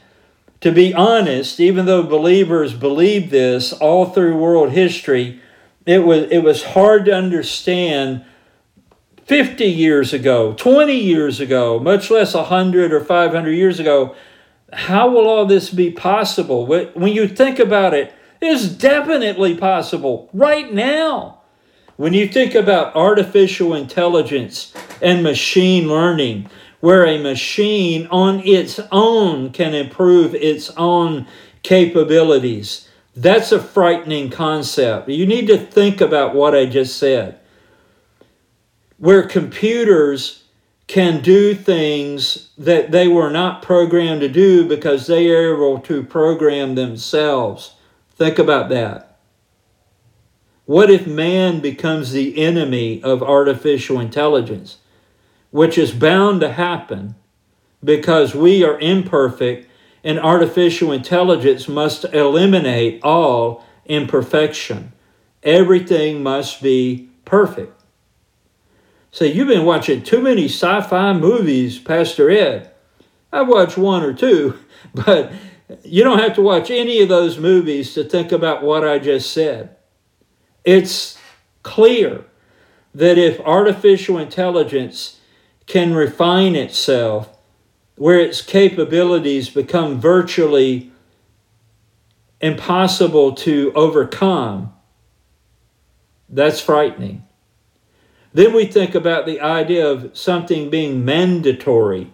To 0.61 0.71
be 0.71 0.93
honest, 0.93 1.59
even 1.59 1.85
though 1.85 2.03
believers 2.03 2.73
believe 2.73 3.29
this 3.29 3.73
all 3.73 4.05
through 4.05 4.37
world 4.37 4.71
history, 4.71 5.41
it 5.85 5.99
was, 5.99 6.29
it 6.31 6.39
was 6.39 6.63
hard 6.63 7.05
to 7.05 7.13
understand 7.13 8.25
50 9.25 9.65
years 9.65 10.13
ago, 10.13 10.53
20 10.53 10.93
years 10.93 11.39
ago, 11.39 11.79
much 11.79 12.11
less 12.11 12.33
100 12.33 12.91
or 12.91 12.99
500 12.99 13.51
years 13.51 13.79
ago. 13.79 14.15
How 14.73 15.09
will 15.09 15.27
all 15.27 15.45
this 15.45 15.69
be 15.69 15.91
possible? 15.91 16.65
When 16.65 17.13
you 17.13 17.27
think 17.27 17.57
about 17.57 17.93
it, 17.93 18.13
it's 18.41 18.67
definitely 18.67 19.55
possible 19.55 20.29
right 20.33 20.71
now. 20.73 21.38
When 21.99 22.13
you 22.13 22.29
think 22.29 22.55
about 22.55 22.95
artificial 22.95 23.75
intelligence 23.75 24.73
and 25.01 25.21
machine 25.21 25.89
learning, 25.89 26.49
where 26.79 27.05
a 27.05 27.21
machine 27.21 28.07
on 28.09 28.39
its 28.47 28.79
own 28.89 29.51
can 29.51 29.73
improve 29.73 30.33
its 30.33 30.69
own 30.77 31.27
capabilities, 31.61 32.87
that's 33.17 33.51
a 33.51 33.61
frightening 33.61 34.29
concept. 34.29 35.09
You 35.09 35.25
need 35.25 35.47
to 35.47 35.57
think 35.57 35.99
about 35.99 36.33
what 36.33 36.55
I 36.55 36.67
just 36.67 36.95
said. 36.95 37.37
Where 38.97 39.23
computers 39.23 40.45
can 40.87 41.21
do 41.21 41.53
things 41.53 42.51
that 42.57 42.91
they 42.91 43.09
were 43.09 43.29
not 43.29 43.61
programmed 43.61 44.21
to 44.21 44.29
do 44.29 44.65
because 44.65 45.07
they 45.07 45.29
are 45.31 45.53
able 45.53 45.79
to 45.79 46.03
program 46.03 46.75
themselves. 46.75 47.73
Think 48.15 48.39
about 48.39 48.69
that. 48.69 49.08
What 50.69 50.91
if 50.91 51.07
man 51.07 51.61
becomes 51.61 52.11
the 52.11 52.37
enemy 52.37 53.01
of 53.01 53.23
artificial 53.23 53.99
intelligence, 53.99 54.77
which 55.49 55.79
is 55.79 55.91
bound 55.91 56.41
to 56.41 56.51
happen 56.51 57.15
because 57.83 58.35
we 58.35 58.63
are 58.63 58.77
imperfect 58.77 59.67
and 60.03 60.19
artificial 60.19 60.91
intelligence 60.91 61.67
must 61.67 62.05
eliminate 62.13 63.03
all 63.03 63.65
imperfection? 63.87 64.91
Everything 65.41 66.21
must 66.21 66.61
be 66.61 67.09
perfect. 67.25 67.81
So 69.09 69.25
you've 69.25 69.47
been 69.47 69.65
watching 69.65 70.03
too 70.03 70.21
many 70.21 70.45
sci 70.45 70.81
fi 70.81 71.13
movies, 71.13 71.79
Pastor 71.79 72.29
Ed. 72.29 72.69
I've 73.33 73.47
watched 73.47 73.79
one 73.79 74.03
or 74.03 74.13
two, 74.13 74.59
but 74.93 75.31
you 75.83 76.03
don't 76.03 76.19
have 76.19 76.35
to 76.35 76.43
watch 76.43 76.69
any 76.69 77.01
of 77.01 77.09
those 77.09 77.39
movies 77.39 77.95
to 77.95 78.03
think 78.03 78.31
about 78.31 78.61
what 78.61 78.87
I 78.87 78.99
just 78.99 79.31
said. 79.31 79.75
It's 80.69 81.17
clear 81.63 82.25
that 82.93 83.17
if 83.17 83.39
artificial 83.39 84.19
intelligence 84.19 85.19
can 85.65 85.95
refine 85.95 86.55
itself, 86.55 87.35
where 87.95 88.19
its 88.19 88.43
capabilities 88.43 89.49
become 89.49 89.99
virtually 89.99 90.91
impossible 92.39 93.33
to 93.33 93.71
overcome, 93.73 94.71
that's 96.29 96.61
frightening. 96.61 97.23
Then 98.31 98.53
we 98.53 98.65
think 98.65 98.93
about 98.93 99.25
the 99.25 99.41
idea 99.41 99.89
of 99.89 100.15
something 100.15 100.69
being 100.69 101.03
mandatory. 101.03 102.13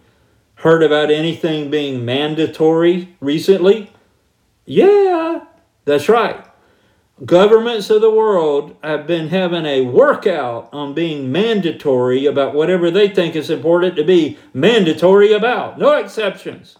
Heard 0.59 0.81
about 0.81 1.11
anything 1.11 1.69
being 1.69 2.05
mandatory 2.05 3.17
recently? 3.19 3.91
Yeah, 4.63 5.43
that's 5.83 6.07
right. 6.07 6.54
Governments 7.23 7.89
of 7.89 8.01
the 8.01 8.11
world 8.11 8.75
have 8.83 9.07
been 9.07 9.29
having 9.29 9.65
a 9.65 9.81
workout 9.81 10.67
on 10.73 10.93
being 10.93 11.31
mandatory 11.31 12.25
about 12.25 12.53
whatever 12.53 12.91
they 12.91 13.07
think 13.07 13.37
is 13.37 13.49
important 13.49 13.95
to 13.95 14.03
be 14.03 14.37
mandatory 14.53 15.31
about. 15.31 15.79
No 15.79 15.95
exceptions. 15.95 16.77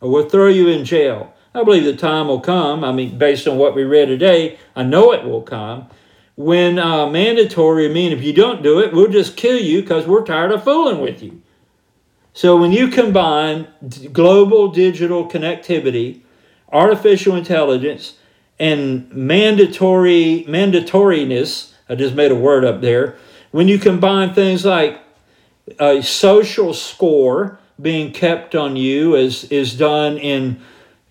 Or 0.00 0.10
we'll 0.10 0.28
throw 0.30 0.48
you 0.48 0.68
in 0.68 0.86
jail. 0.86 1.34
I 1.54 1.64
believe 1.64 1.84
the 1.84 1.94
time 1.94 2.28
will 2.28 2.40
come. 2.40 2.82
I 2.82 2.92
mean, 2.92 3.18
based 3.18 3.46
on 3.46 3.58
what 3.58 3.74
we 3.74 3.84
read 3.84 4.06
today, 4.06 4.58
I 4.74 4.84
know 4.84 5.12
it 5.12 5.24
will 5.24 5.42
come. 5.42 5.90
When 6.36 6.78
uh, 6.78 7.06
mandatory 7.06 7.90
mean 7.90 8.12
if 8.12 8.22
you 8.22 8.32
don't 8.32 8.62
do 8.62 8.80
it, 8.80 8.94
we'll 8.94 9.08
just 9.08 9.36
kill 9.36 9.58
you 9.58 9.82
because 9.82 10.06
we're 10.06 10.24
tired 10.24 10.52
of 10.52 10.64
fooling 10.64 11.00
with 11.00 11.22
you. 11.22 11.42
So 12.32 12.56
when 12.56 12.72
you 12.72 12.88
combine 12.88 13.68
global 14.12 14.68
digital 14.68 15.28
connectivity, 15.28 16.22
artificial 16.72 17.36
intelligence, 17.36 18.14
and 18.58 19.12
mandatory 19.12 20.44
mandatoriness. 20.48 21.72
I 21.88 21.94
just 21.94 22.14
made 22.14 22.30
a 22.30 22.36
word 22.36 22.64
up 22.64 22.80
there. 22.80 23.16
When 23.50 23.68
you 23.68 23.78
combine 23.78 24.34
things 24.34 24.64
like 24.64 25.00
a 25.78 26.02
social 26.02 26.74
score 26.74 27.58
being 27.80 28.12
kept 28.12 28.54
on 28.54 28.76
you, 28.76 29.16
as 29.16 29.44
is 29.44 29.74
done 29.76 30.18
in 30.18 30.60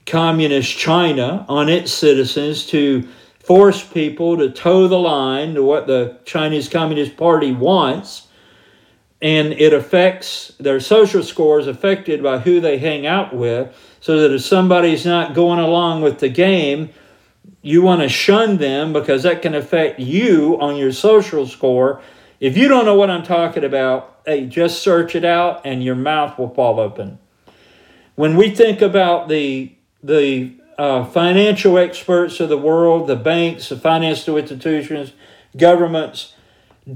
communist 0.05 0.77
China 0.77 1.45
on 1.49 1.69
its 1.69 1.91
citizens 1.91 2.65
to 2.67 3.08
force 3.39 3.84
people 3.84 4.38
to 4.38 4.49
toe 4.49 4.88
the 4.88 4.97
line 4.97 5.53
to 5.53 5.63
what 5.63 5.88
the 5.88 6.17
Chinese 6.25 6.67
Communist 6.67 7.15
Party 7.15 7.51
wants, 7.51 8.27
and 9.21 9.53
it 9.53 9.73
affects 9.73 10.53
their 10.60 10.79
social 10.79 11.23
scores 11.23 11.67
affected 11.67 12.21
by 12.21 12.39
who 12.39 12.60
they 12.60 12.77
hang 12.77 13.05
out 13.05 13.36
with, 13.36 13.75
so 13.99 14.19
that 14.19 14.34
if 14.34 14.41
somebody's 14.41 15.05
not 15.05 15.34
going 15.34 15.60
along 15.60 16.01
with 16.01 16.19
the 16.19 16.29
game, 16.29 16.89
you 17.62 17.81
want 17.81 18.01
to 18.01 18.10
shun 18.10 18.58
them 18.58 18.93
because 18.93 19.23
that 19.23 19.41
can 19.41 19.55
affect 19.55 19.99
you 19.99 20.60
on 20.60 20.75
your 20.75 20.91
social 20.91 21.47
score. 21.47 22.01
If 22.39 22.58
you 22.58 22.67
don't 22.67 22.86
know 22.86 22.95
what 22.95 23.10
I'm 23.10 23.23
talking 23.23 23.63
about, 23.63 24.19
hey, 24.25 24.45
just 24.45 24.81
search 24.81 25.15
it 25.15 25.25
out 25.25 25.62
and 25.65 25.84
your 25.84 25.95
mouth 25.95 26.38
will 26.38 26.53
fall 26.53 26.79
open. 26.79 27.19
When 28.15 28.38
we 28.38 28.49
think 28.49 28.81
about 28.81 29.27
the 29.29 29.71
the 30.03 30.53
uh, 30.77 31.05
financial 31.05 31.77
experts 31.77 32.39
of 32.39 32.49
the 32.49 32.58
world, 32.58 33.08
the 33.08 33.15
banks, 33.15 33.69
the 33.69 33.77
financial 33.77 34.38
institutions, 34.38 35.13
governments 35.58 36.36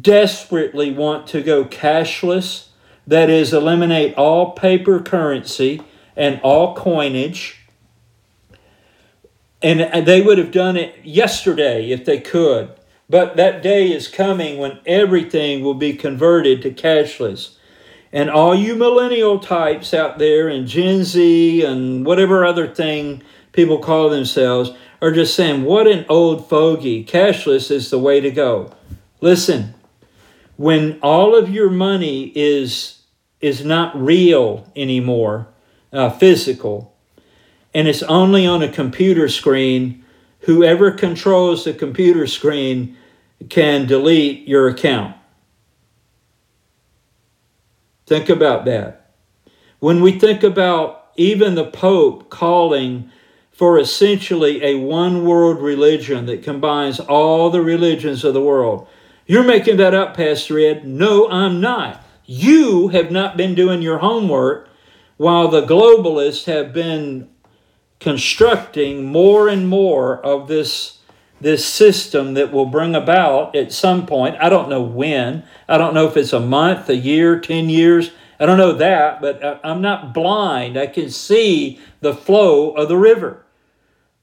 desperately 0.02 0.92
want 0.92 1.26
to 1.28 1.42
go 1.42 1.66
cashless. 1.66 2.68
That 3.08 3.30
is, 3.30 3.54
eliminate 3.54 4.14
all 4.16 4.52
paper 4.52 5.00
currency 5.00 5.82
and 6.16 6.40
all 6.44 6.76
coinage 6.76 7.59
and 9.62 10.06
they 10.06 10.22
would 10.22 10.38
have 10.38 10.52
done 10.52 10.78
it 10.78 10.96
yesterday 11.04 11.92
if 11.92 12.06
they 12.06 12.20
could. 12.20 12.72
But 13.10 13.38
that 13.38 13.64
day 13.64 13.92
is 13.92 14.08
coming 14.08 14.58
when 14.58 14.80
everything 14.86 15.64
will 15.64 15.74
be 15.74 15.94
converted 15.94 16.62
to 16.62 16.72
cashless. 16.72 17.56
And 18.14 18.30
all 18.30 18.56
you 18.56 18.76
millennial 18.76 19.40
types 19.40 19.94
out 19.94 20.18
there 20.18 20.48
and 20.48 20.68
Gen 20.68 21.04
Z 21.04 21.64
and 21.64 22.06
whatever 22.06 22.46
other 22.46 22.68
thing 22.68 23.24
people 23.52 23.80
call 23.80 24.10
themselves 24.10 24.72
are 25.02 25.12
just 25.12 25.36
saying, 25.36 25.64
what 25.64 25.88
an 25.88 26.06
old 26.10 26.48
fogey. 26.48 27.04
Cashless 27.04 27.72
is 27.72 27.90
the 27.90 28.00
way 28.00 28.20
to 28.20 28.32
go. 28.32 28.72
Listen, 29.22 29.74
when 30.58 31.00
all 31.02 31.36
of 31.36 31.50
your 31.50 31.70
money 31.70 32.32
is 32.36 32.96
is 33.42 33.64
not 33.64 33.96
real 33.98 34.70
anymore, 34.76 35.48
uh, 35.94 36.10
physical, 36.10 36.89
and 37.74 37.88
it's 37.88 38.04
only 38.04 38.46
on 38.46 38.62
a 38.62 38.72
computer 38.72 39.30
screen. 39.30 40.04
Whoever 40.42 40.92
controls 40.92 41.66
the 41.66 41.74
computer 41.74 42.28
screen 42.28 42.98
can 43.50 43.86
delete 43.86 44.48
your 44.48 44.68
account. 44.68 45.16
Think 48.06 48.30
about 48.30 48.66
that. 48.66 49.12
When 49.80 50.02
we 50.02 50.18
think 50.18 50.44
about 50.44 51.12
even 51.16 51.56
the 51.56 51.66
Pope 51.66 52.30
calling 52.30 53.12
for 53.52 53.78
essentially 53.78 54.64
a 54.64 54.76
one 54.80 55.26
world 55.26 55.62
religion 55.62 56.26
that 56.26 56.44
combines 56.44 57.00
all 57.00 57.50
the 57.50 57.62
religions 57.62 58.24
of 58.24 58.34
the 58.34 58.42
world, 58.42 58.88
you're 59.26 59.44
making 59.44 59.78
that 59.78 59.94
up, 59.94 60.18
Pastor 60.18 60.58
Ed. 60.60 60.88
No, 60.88 61.30
I'm 61.30 61.62
not. 61.62 62.04
You 62.26 62.88
have 62.90 63.12
not 63.12 63.38
been 63.38 63.54
doing 63.54 63.82
your 63.82 64.00
homework 64.00 64.70
while 65.18 65.48
the 65.48 65.66
globalists 65.66 66.46
have 66.46 66.74
been 66.74 67.30
constructing 68.00 69.06
more 69.06 69.48
and 69.48 69.68
more 69.68 70.24
of 70.26 70.48
this 70.48 70.98
this 71.42 71.66
system 71.66 72.34
that 72.34 72.52
will 72.52 72.66
bring 72.66 72.96
about 72.96 73.56
at 73.56 73.72
some 73.72 74.06
point 74.06 74.36
i 74.40 74.50
don't 74.50 74.70
know 74.70 74.82
when 74.82 75.44
i 75.68 75.78
don't 75.78 75.94
know 75.94 76.08
if 76.08 76.18
it's 76.18 76.34
a 76.34 76.40
month 76.40 76.90
a 76.90 76.96
year 76.96 77.40
10 77.40 77.70
years 77.70 78.12
i 78.40 78.46
don't 78.46 78.58
know 78.58 78.74
that 78.74 79.22
but 79.22 79.60
i'm 79.64 79.82
not 79.82 80.14
blind 80.14 80.78
i 80.78 80.88
can 80.88 81.10
see 81.10 81.80
the 82.02 82.14
flow 82.14 82.72
of 82.72 82.90
the 82.90 82.98
river 82.98 83.46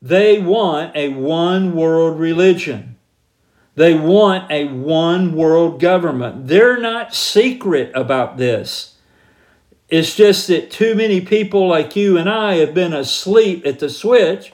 they 0.02 0.38
want 0.38 0.94
a 0.94 1.08
one 1.08 1.74
world 1.74 2.18
religion 2.18 2.96
they 3.76 3.92
want 3.92 4.50
a 4.50 4.64
one 4.68 5.34
world 5.34 5.80
government. 5.80 6.48
They're 6.48 6.80
not 6.80 7.14
secret 7.14 7.92
about 7.94 8.38
this. 8.38 8.95
It's 9.88 10.14
just 10.14 10.48
that 10.48 10.70
too 10.70 10.94
many 10.94 11.20
people 11.20 11.68
like 11.68 11.94
you 11.94 12.18
and 12.18 12.28
I 12.28 12.54
have 12.56 12.74
been 12.74 12.92
asleep 12.92 13.64
at 13.66 13.78
the 13.78 13.88
switch, 13.88 14.52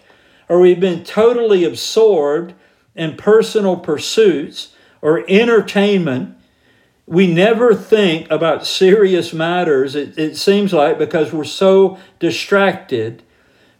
or 0.48 0.60
we've 0.60 0.80
been 0.80 1.04
totally 1.04 1.64
absorbed 1.64 2.54
in 2.94 3.16
personal 3.16 3.76
pursuits 3.76 4.74
or 5.00 5.24
entertainment. 5.28 6.36
We 7.06 7.32
never 7.32 7.74
think 7.74 8.30
about 8.30 8.66
serious 8.66 9.32
matters, 9.32 9.94
it, 9.94 10.18
it 10.18 10.36
seems 10.36 10.72
like, 10.72 10.98
because 10.98 11.32
we're 11.32 11.44
so 11.44 11.98
distracted 12.18 13.22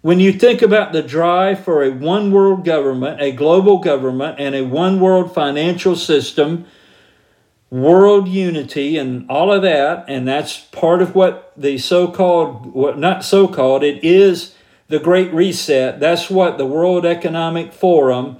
when 0.02 0.18
you 0.18 0.32
think 0.32 0.62
about 0.62 0.92
the 0.92 1.02
drive 1.02 1.62
for 1.62 1.84
a 1.84 1.90
one 1.90 2.32
world 2.32 2.64
government, 2.64 3.22
a 3.22 3.30
global 3.30 3.78
government, 3.78 4.38
and 4.40 4.54
a 4.54 4.62
one 4.62 4.98
world 4.98 5.32
financial 5.32 5.94
system, 5.94 6.66
world 7.72 8.28
unity, 8.28 8.98
and 8.98 9.28
all 9.30 9.50
of 9.50 9.62
that, 9.62 10.04
and 10.06 10.28
that's 10.28 10.58
part 10.58 11.00
of 11.00 11.14
what 11.14 11.54
the 11.56 11.78
so 11.78 12.06
called, 12.06 12.66
what 12.74 12.98
not 12.98 13.24
so 13.24 13.48
called, 13.48 13.82
it 13.82 14.04
is 14.04 14.54
the 14.88 14.98
Great 14.98 15.32
Reset. 15.32 15.98
That's 15.98 16.28
what 16.28 16.58
the 16.58 16.66
World 16.66 17.06
Economic 17.06 17.72
Forum 17.72 18.36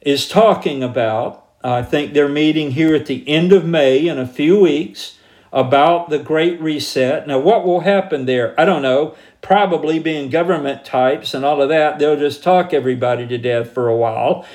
is 0.00 0.28
talking 0.28 0.84
about. 0.84 1.44
I 1.64 1.82
think 1.82 2.12
they're 2.12 2.28
meeting 2.28 2.70
here 2.70 2.94
at 2.94 3.06
the 3.06 3.28
end 3.28 3.52
of 3.52 3.64
May 3.64 4.06
in 4.06 4.16
a 4.16 4.28
few 4.28 4.60
weeks 4.60 5.18
about 5.52 6.08
the 6.08 6.20
Great 6.20 6.60
Reset. 6.60 7.26
Now, 7.26 7.40
what 7.40 7.66
will 7.66 7.80
happen 7.80 8.26
there? 8.26 8.54
I 8.60 8.64
don't 8.64 8.82
know. 8.82 9.16
Probably 9.40 9.98
being 9.98 10.30
government 10.30 10.84
types 10.84 11.34
and 11.34 11.44
all 11.44 11.60
of 11.60 11.68
that, 11.68 11.98
they'll 11.98 12.16
just 12.16 12.44
talk 12.44 12.72
everybody 12.72 13.26
to 13.26 13.38
death 13.38 13.72
for 13.72 13.88
a 13.88 13.96
while. 13.96 14.46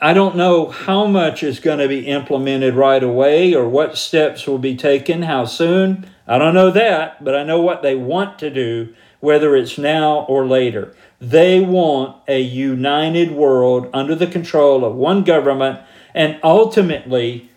I 0.00 0.12
don't 0.12 0.36
know 0.36 0.68
how 0.68 1.06
much 1.06 1.42
is 1.42 1.60
going 1.60 1.78
to 1.78 1.88
be 1.88 2.06
implemented 2.06 2.74
right 2.74 3.02
away 3.02 3.54
or 3.54 3.68
what 3.68 3.98
steps 3.98 4.46
will 4.46 4.58
be 4.58 4.76
taken, 4.76 5.22
how 5.22 5.44
soon. 5.44 6.10
I 6.26 6.38
don't 6.38 6.54
know 6.54 6.70
that, 6.70 7.24
but 7.24 7.34
I 7.34 7.42
know 7.42 7.60
what 7.60 7.82
they 7.82 7.94
want 7.94 8.38
to 8.40 8.50
do, 8.50 8.94
whether 9.20 9.56
it's 9.56 9.78
now 9.78 10.26
or 10.28 10.46
later. 10.46 10.94
They 11.20 11.60
want 11.60 12.16
a 12.28 12.40
united 12.40 13.32
world 13.32 13.88
under 13.92 14.14
the 14.14 14.26
control 14.26 14.84
of 14.84 14.94
one 14.94 15.24
government 15.24 15.80
and 16.14 16.38
ultimately 16.42 17.50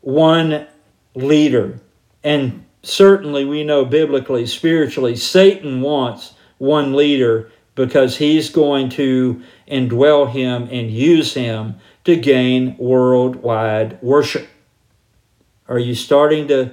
one 0.00 0.66
leader. 1.14 1.80
And 2.22 2.66
certainly 2.82 3.44
we 3.44 3.64
know 3.64 3.84
biblically, 3.84 4.46
spiritually, 4.46 5.16
Satan 5.16 5.80
wants 5.80 6.34
one 6.58 6.94
leader 6.94 7.50
because 7.74 8.18
he's 8.18 8.50
going 8.50 8.90
to 8.90 9.42
indwell 9.68 10.30
him 10.30 10.68
and 10.70 10.90
use 10.90 11.34
him 11.34 11.76
to 12.04 12.16
gain 12.16 12.76
worldwide 12.78 14.00
worship. 14.02 14.48
Are 15.68 15.78
you 15.78 15.94
starting 15.94 16.48
to 16.48 16.72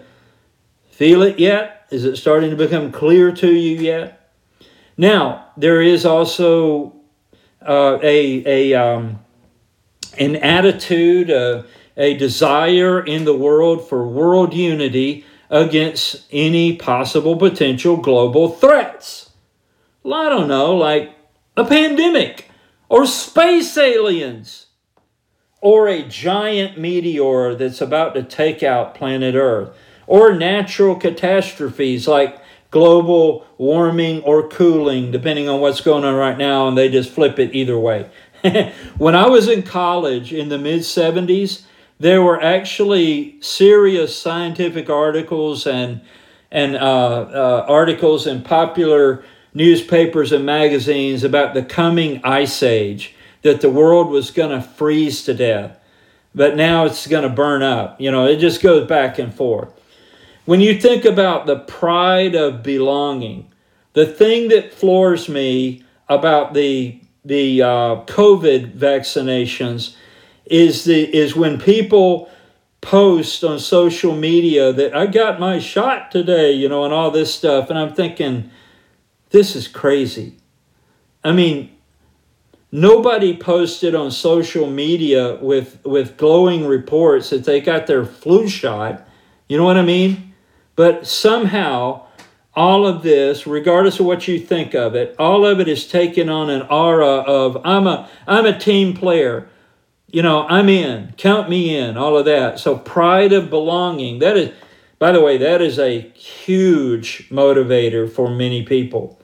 feel 0.89 1.21
it 1.21 1.39
yet? 1.39 1.87
Is 1.91 2.03
it 2.03 2.17
starting 2.17 2.49
to 2.49 2.55
become 2.55 2.91
clear 2.91 3.31
to 3.31 3.51
you 3.51 3.77
yet? 3.77 4.31
Now, 4.97 5.45
there 5.55 5.81
is 5.81 6.05
also 6.05 6.93
uh, 7.65 7.99
a, 8.01 8.73
a 8.73 8.73
um, 8.73 9.19
an 10.17 10.35
attitude, 10.35 11.31
uh, 11.31 11.63
a 11.95 12.15
desire 12.17 13.03
in 13.03 13.25
the 13.25 13.35
world 13.35 13.87
for 13.87 14.07
world 14.07 14.53
unity 14.53 15.25
against 15.49 16.27
any 16.31 16.75
possible 16.75 17.37
potential 17.37 17.97
global 17.97 18.49
threats. 18.49 19.28
Well, 20.09 20.25
I 20.25 20.29
don't 20.29 20.47
know, 20.47 20.75
like 20.75 21.11
a 21.55 21.63
pandemic 21.63 22.49
or 22.89 23.05
space 23.05 23.77
aliens 23.77 24.65
or 25.61 25.87
a 25.87 26.01
giant 26.01 26.79
meteor 26.79 27.53
that's 27.53 27.79
about 27.79 28.15
to 28.15 28.23
take 28.23 28.63
out 28.63 28.95
planet 28.95 29.35
Earth 29.35 29.69
or 30.07 30.33
natural 30.33 30.95
catastrophes 30.95 32.07
like 32.07 32.41
global 32.71 33.45
warming 33.59 34.23
or 34.23 34.47
cooling, 34.49 35.11
depending 35.11 35.47
on 35.47 35.61
what's 35.61 35.81
going 35.81 36.03
on 36.03 36.15
right 36.15 36.39
now, 36.39 36.67
and 36.67 36.75
they 36.75 36.89
just 36.89 37.11
flip 37.11 37.37
it 37.37 37.53
either 37.53 37.77
way. 37.77 38.09
when 38.97 39.13
I 39.13 39.27
was 39.27 39.47
in 39.47 39.61
college 39.61 40.33
in 40.33 40.49
the 40.49 40.57
mid 40.57 40.79
70s, 40.81 41.65
there 41.99 42.23
were 42.23 42.41
actually 42.41 43.39
serious 43.41 44.19
scientific 44.19 44.89
articles 44.89 45.67
and 45.67 46.01
and 46.49 46.77
uh, 46.77 46.79
uh, 46.79 47.65
articles 47.69 48.25
in 48.25 48.41
popular 48.41 49.23
newspapers 49.53 50.31
and 50.31 50.45
magazines 50.45 51.23
about 51.23 51.53
the 51.53 51.63
coming 51.63 52.21
ice 52.23 52.61
age 52.63 53.15
that 53.41 53.61
the 53.61 53.69
world 53.69 54.09
was 54.09 54.31
going 54.31 54.51
to 54.51 54.61
freeze 54.61 55.23
to 55.23 55.33
death. 55.33 55.77
But 56.35 56.55
now 56.55 56.85
it's 56.85 57.07
going 57.07 57.23
to 57.23 57.29
burn 57.29 57.63
up. 57.63 57.99
You 57.99 58.11
know 58.11 58.25
it 58.25 58.37
just 58.37 58.61
goes 58.61 58.87
back 58.87 59.19
and 59.19 59.33
forth. 59.33 59.73
When 60.45 60.61
you 60.61 60.79
think 60.79 61.05
about 61.05 61.45
the 61.45 61.59
pride 61.59 62.35
of 62.35 62.63
belonging 62.63 63.49
the 63.93 64.05
thing 64.05 64.49
that 64.49 64.73
floors 64.73 65.27
me 65.27 65.83
about 66.07 66.53
the 66.53 66.99
the 67.25 67.61
uh, 67.61 67.95
covid 68.05 68.73
vaccinations 68.77 69.95
is 70.45 70.85
the 70.85 71.15
is 71.15 71.35
when 71.35 71.59
people 71.59 72.29
post 72.81 73.43
on 73.43 73.59
social 73.59 74.15
media 74.15 74.71
that 74.71 74.95
I 74.95 75.05
got 75.05 75.39
my 75.39 75.59
shot 75.59 76.11
today, 76.11 76.53
you 76.53 76.69
know, 76.69 76.85
and 76.85 76.93
all 76.93 77.11
this 77.11 77.33
stuff, 77.33 77.69
and 77.69 77.77
I'm 77.77 77.93
thinking, 77.93 78.49
this 79.29 79.55
is 79.55 79.67
crazy. 79.67 80.37
I 81.23 81.31
mean, 81.31 81.75
nobody 82.71 83.35
posted 83.35 83.95
on 83.95 84.11
social 84.11 84.69
media 84.69 85.35
with 85.35 85.83
with 85.83 86.17
glowing 86.17 86.65
reports 86.65 87.29
that 87.29 87.45
they 87.45 87.61
got 87.61 87.87
their 87.87 88.05
flu 88.05 88.47
shot. 88.47 89.07
You 89.47 89.57
know 89.57 89.65
what 89.65 89.77
I 89.77 89.83
mean? 89.83 90.33
But 90.75 91.07
somehow 91.07 92.05
all 92.55 92.85
of 92.85 93.03
this, 93.03 93.45
regardless 93.45 93.99
of 93.99 94.05
what 94.05 94.27
you 94.27 94.39
think 94.39 94.73
of 94.73 94.95
it, 94.95 95.15
all 95.19 95.45
of 95.45 95.59
it 95.59 95.67
is 95.67 95.87
taken 95.87 96.29
on 96.29 96.49
an 96.49 96.63
aura 96.63 97.07
of 97.07 97.57
I'm 97.65 97.87
a 97.87 98.09
I'm 98.27 98.45
a 98.45 98.57
team 98.57 98.93
player 98.93 99.49
you 100.11 100.23
know, 100.23 100.47
I'm 100.47 100.69
in, 100.69 101.13
count 101.17 101.49
me 101.49 101.75
in, 101.75 101.97
all 101.97 102.17
of 102.17 102.25
that. 102.25 102.59
So 102.59 102.77
pride 102.77 103.31
of 103.31 103.49
belonging, 103.49 104.19
that 104.19 104.37
is, 104.37 104.51
by 104.97 105.11
the 105.11 105.21
way, 105.21 105.37
that 105.37 105.61
is 105.61 105.77
a 105.77 106.01
huge 106.01 107.29
motivator 107.29 108.11
for 108.11 108.29
many 108.29 108.63
people. 108.63 109.18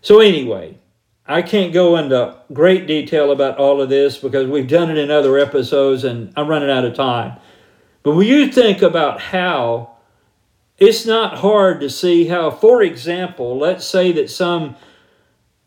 So, 0.00 0.20
anyway, 0.20 0.78
I 1.26 1.42
can't 1.42 1.72
go 1.72 1.96
into 1.96 2.36
great 2.52 2.86
detail 2.86 3.30
about 3.30 3.58
all 3.58 3.82
of 3.82 3.90
this 3.90 4.16
because 4.16 4.48
we've 4.48 4.68
done 4.68 4.90
it 4.90 4.96
in 4.96 5.10
other 5.10 5.38
episodes 5.38 6.04
and 6.04 6.32
I'm 6.36 6.48
running 6.48 6.70
out 6.70 6.86
of 6.86 6.94
time. 6.94 7.38
But 8.02 8.14
when 8.14 8.26
you 8.26 8.50
think 8.50 8.80
about 8.80 9.20
how 9.20 9.96
it's 10.78 11.04
not 11.04 11.38
hard 11.38 11.80
to 11.80 11.90
see 11.90 12.28
how, 12.28 12.50
for 12.50 12.82
example, 12.82 13.58
let's 13.58 13.84
say 13.84 14.12
that 14.12 14.30
some 14.30 14.76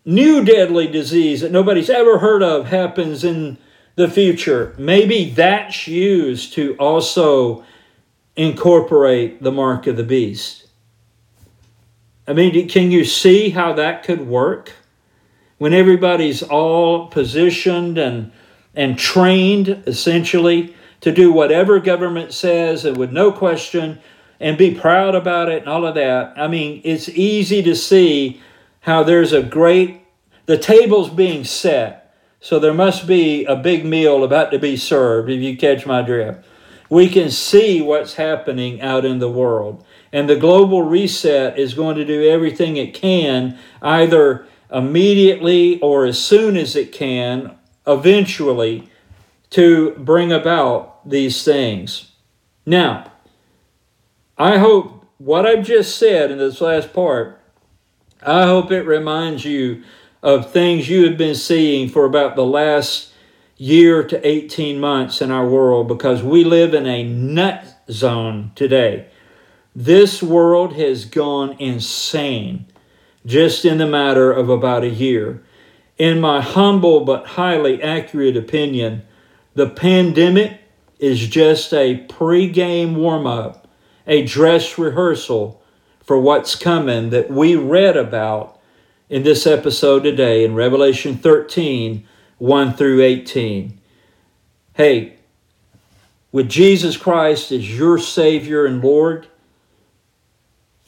new 0.06 0.44
deadly 0.44 0.88
disease 0.88 1.42
that 1.42 1.52
nobody's 1.52 1.90
ever 1.90 2.18
heard 2.18 2.42
of 2.42 2.68
happens 2.68 3.24
in 3.24 3.58
the 3.96 4.10
future, 4.10 4.74
maybe 4.80 5.30
that's 5.30 5.88
used 5.88 6.54
to 6.54 6.76
also 6.78 7.64
incorporate 8.36 9.44
the 9.44 9.52
mark 9.52 9.86
of 9.86 9.98
the 9.98 10.04
beast. 10.04 10.61
I 12.28 12.34
mean, 12.34 12.67
can 12.67 12.91
you 12.91 13.03
see 13.03 13.49
how 13.49 13.74
that 13.74 14.03
could 14.03 14.28
work? 14.28 14.74
When 15.57 15.74
everybody's 15.74 16.41
all 16.41 17.07
positioned 17.07 17.97
and, 17.97 18.32
and 18.74 18.97
trained 18.97 19.84
essentially 19.86 20.76
to 21.01 21.11
do 21.11 21.32
whatever 21.32 21.80
government 21.80 22.34
says 22.34 22.86
and 22.86 22.97
with 22.97 23.11
no 23.11 23.32
question, 23.32 23.99
and 24.41 24.57
be 24.57 24.74
proud 24.74 25.13
about 25.13 25.49
it 25.49 25.61
and 25.61 25.69
all 25.69 25.86
of 25.86 25.95
that. 25.95 26.34
I 26.36 26.47
mean, 26.47 26.82
it's 26.84 27.07
easy 27.07 27.61
to 27.61 27.76
see 27.76 28.41
how 28.82 29.03
there's 29.03 29.32
a 29.32 29.43
great, 29.43 30.01
the 30.47 30.57
table's 30.57 31.11
being 31.11 31.43
set. 31.43 32.15
So 32.39 32.57
there 32.57 32.74
must 32.74 33.05
be 33.05 33.45
a 33.45 33.55
big 33.55 33.86
meal 33.86 34.24
about 34.24 34.49
to 34.51 34.57
be 34.57 34.76
served, 34.76 35.30
if 35.30 35.39
you 35.39 35.55
catch 35.55 35.86
my 35.86 36.01
drift. 36.01 36.43
We 36.89 37.07
can 37.07 37.30
see 37.30 37.82
what's 37.82 38.15
happening 38.15 38.82
out 38.82 39.05
in 39.05 39.19
the 39.19 39.30
world. 39.30 39.86
And 40.14 40.30
the 40.30 40.36
global 40.36 40.84
reset 40.84 41.57
is 41.57 41.74
going 41.74 41.95
to 41.95 42.05
do 42.05 42.30
everything 42.30 42.78
it 42.78 42.93
can, 42.93 43.57
either 43.82 44.45
immediately 44.72 45.80
or 45.80 46.05
as 46.05 46.24
soon 46.24 46.57
as 46.57 46.76
it 46.76 46.91
can, 46.91 47.55
eventually, 47.88 48.89
to 49.51 49.91
bring 49.91 50.32
about 50.32 51.07
these 51.09 51.43
things. 51.43 52.12
Now, 52.66 53.12
I 54.38 54.57
hope 54.57 55.05
what 55.18 55.45
I've 55.45 55.66
just 55.66 55.97
said 55.97 56.32
in 56.32 56.38
this 56.38 56.62
last 56.62 56.93
part, 56.93 57.39
I 58.22 58.43
hope 58.43 58.72
it 58.72 58.84
reminds 58.84 59.45
you 59.45 59.84
of 60.24 60.51
things 60.51 60.89
you 60.89 61.05
have 61.05 61.18
been 61.18 61.36
seeing 61.36 61.89
for 61.89 62.05
about 62.05 62.36
the 62.36 62.45
last 62.45 63.12
year 63.57 64.03
to 64.03 64.28
18 64.28 64.80
months 64.80 65.22
in 65.22 65.32
our 65.32 65.47
world 65.47 65.88
because 65.88 66.24
we 66.24 66.43
live 66.43 66.74
in 66.74 66.86
a 66.86 67.03
nut 67.03 67.64
zone 67.89 68.51
today. 68.55 69.07
This 69.76 70.22
world 70.22 70.76
has 70.76 71.05
gone 71.05 71.55
insane 71.57 72.65
just 73.26 73.63
in 73.63 73.78
the 73.78 73.88
matter 73.88 74.32
of 74.32 74.49
about 74.49 74.84
a 74.84 74.89
year. 74.89 75.43
In 75.97 76.19
my 76.19 76.41
humble 76.41 77.05
but 77.05 77.26
highly 77.28 77.82
accurate 77.82 78.36
opinion, 78.36 79.03
the 79.53 79.69
pandemic 79.69 80.59
is 80.99 81.28
just 81.28 81.74
a 81.74 81.97
pre-game 82.09 82.95
warm-up, 82.95 83.67
a 84.07 84.26
dress 84.26 84.78
rehearsal 84.78 85.61
for 86.03 86.19
what's 86.19 86.55
coming 86.55 87.09
that 87.11 87.32
we 87.32 87.55
read 87.55 87.95
about 87.95 88.59
in 89.09 89.24
this 89.24 89.47
episode 89.47 90.03
today 90.03 90.43
in 90.43 90.55
Revelation 90.55 91.17
13, 91.17 92.05
1 92.39 92.74
through 92.74 93.01
18. 93.01 93.80
Hey, 94.74 95.17
with 96.32 96.49
Jesus 96.49 96.97
Christ 96.97 97.51
as 97.51 97.78
your 97.78 97.97
Savior 97.99 98.65
and 98.65 98.84
Lord, 98.84 99.28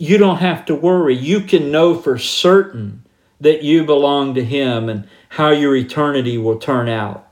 you 0.03 0.17
don't 0.17 0.39
have 0.39 0.65
to 0.65 0.75
worry. 0.75 1.15
You 1.15 1.39
can 1.39 1.71
know 1.71 1.95
for 1.95 2.17
certain 2.17 3.05
that 3.39 3.63
you 3.63 3.85
belong 3.85 4.33
to 4.35 4.43
Him 4.43 4.89
and 4.89 5.07
how 5.29 5.51
your 5.51 5.77
eternity 5.77 6.37
will 6.37 6.57
turn 6.57 6.89
out. 6.89 7.31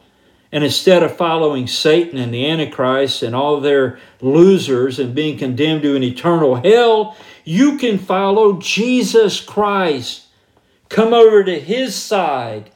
And 0.53 0.63
instead 0.63 1.03
of 1.03 1.17
following 1.17 1.67
Satan 1.67 2.17
and 2.17 2.33
the 2.33 2.49
Antichrist 2.49 3.23
and 3.23 3.35
all 3.35 3.59
their 3.59 3.99
losers 4.21 4.99
and 4.99 5.13
being 5.13 5.37
condemned 5.37 5.81
to 5.81 5.97
an 5.97 6.03
eternal 6.03 6.55
hell, 6.55 7.17
you 7.43 7.77
can 7.77 7.97
follow 7.97 8.57
Jesus 8.57 9.41
Christ. 9.41 10.27
Come 10.87 11.13
over 11.13 11.43
to 11.43 11.59
His 11.59 11.93
side 11.93 12.71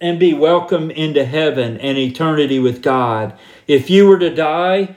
and 0.00 0.20
be 0.20 0.32
welcome 0.32 0.92
into 0.92 1.24
heaven 1.24 1.76
and 1.78 1.98
eternity 1.98 2.60
with 2.60 2.82
God. 2.82 3.36
If 3.66 3.90
you 3.90 4.06
were 4.06 4.18
to 4.20 4.32
die 4.32 4.94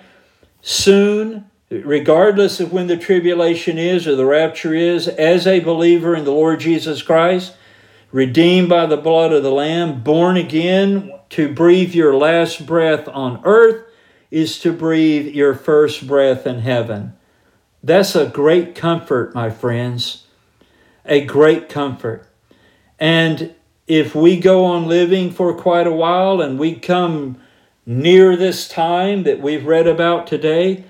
soon, 0.61 1.49
regardless 1.83 2.59
of 2.59 2.71
when 2.71 2.87
the 2.87 2.97
tribulation 2.97 3.77
is 3.77 4.07
or 4.07 4.15
the 4.15 4.25
rapture 4.25 4.73
is, 4.73 5.07
as 5.07 5.47
a 5.47 5.59
believer 5.59 6.15
in 6.15 6.25
the 6.25 6.31
Lord 6.31 6.59
Jesus 6.59 7.01
Christ, 7.01 7.55
redeemed 8.11 8.69
by 8.69 8.85
the 8.85 8.97
blood 8.97 9.33
of 9.33 9.43
the 9.43 9.51
Lamb, 9.51 10.03
born 10.03 10.37
again 10.37 11.11
to 11.29 11.53
breathe 11.53 11.95
your 11.95 12.15
last 12.15 12.65
breath 12.65 13.07
on 13.07 13.41
earth, 13.43 13.85
is 14.29 14.59
to 14.59 14.71
breathe 14.71 15.27
your 15.27 15.53
first 15.53 16.07
breath 16.07 16.45
in 16.45 16.59
heaven. 16.59 17.13
That's 17.83 18.15
a 18.15 18.27
great 18.27 18.75
comfort, 18.75 19.35
my 19.35 19.49
friends. 19.49 20.27
A 21.05 21.25
great 21.25 21.69
comfort. 21.69 22.27
And 22.99 23.53
if 23.87 24.15
we 24.15 24.39
go 24.39 24.65
on 24.65 24.87
living 24.87 25.31
for 25.31 25.53
quite 25.53 25.87
a 25.87 25.91
while 25.91 26.39
and 26.39 26.57
we 26.57 26.75
come 26.75 27.41
near 27.85 28.37
this 28.37 28.67
time 28.67 29.23
that 29.23 29.41
we've 29.41 29.65
read 29.65 29.87
about 29.87 30.25
today, 30.27 30.85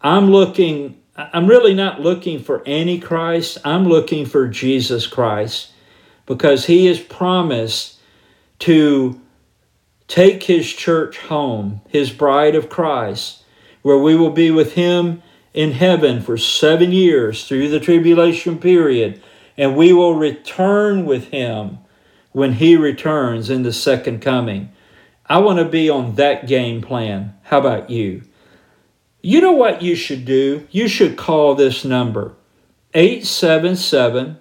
I'm 0.00 0.30
looking, 0.30 1.00
I'm 1.16 1.46
really 1.46 1.74
not 1.74 2.00
looking 2.00 2.38
for 2.38 2.66
Antichrist. 2.68 3.58
I'm 3.64 3.86
looking 3.86 4.26
for 4.26 4.48
Jesus 4.48 5.06
Christ 5.06 5.72
because 6.26 6.66
he 6.66 6.86
has 6.86 7.00
promised 7.00 7.98
to 8.60 9.20
take 10.08 10.44
his 10.44 10.72
church 10.72 11.18
home, 11.18 11.80
his 11.88 12.10
bride 12.10 12.54
of 12.54 12.68
Christ, 12.68 13.42
where 13.82 13.98
we 13.98 14.14
will 14.14 14.30
be 14.30 14.50
with 14.50 14.74
him 14.74 15.22
in 15.54 15.72
heaven 15.72 16.20
for 16.20 16.36
seven 16.36 16.92
years 16.92 17.46
through 17.46 17.68
the 17.68 17.80
tribulation 17.80 18.58
period, 18.58 19.22
and 19.56 19.74
we 19.74 19.92
will 19.92 20.14
return 20.14 21.06
with 21.06 21.28
him 21.28 21.78
when 22.32 22.52
he 22.52 22.76
returns 22.76 23.48
in 23.48 23.62
the 23.62 23.72
second 23.72 24.20
coming. 24.20 24.70
I 25.24 25.38
want 25.38 25.58
to 25.58 25.64
be 25.64 25.88
on 25.88 26.16
that 26.16 26.46
game 26.46 26.82
plan. 26.82 27.34
How 27.44 27.58
about 27.58 27.88
you? 27.90 28.22
You 29.26 29.40
know 29.40 29.50
what 29.50 29.82
you 29.82 29.96
should 29.96 30.24
do? 30.24 30.68
You 30.70 30.86
should 30.86 31.16
call 31.16 31.56
this 31.56 31.84
number 31.84 32.36
877 32.94 34.38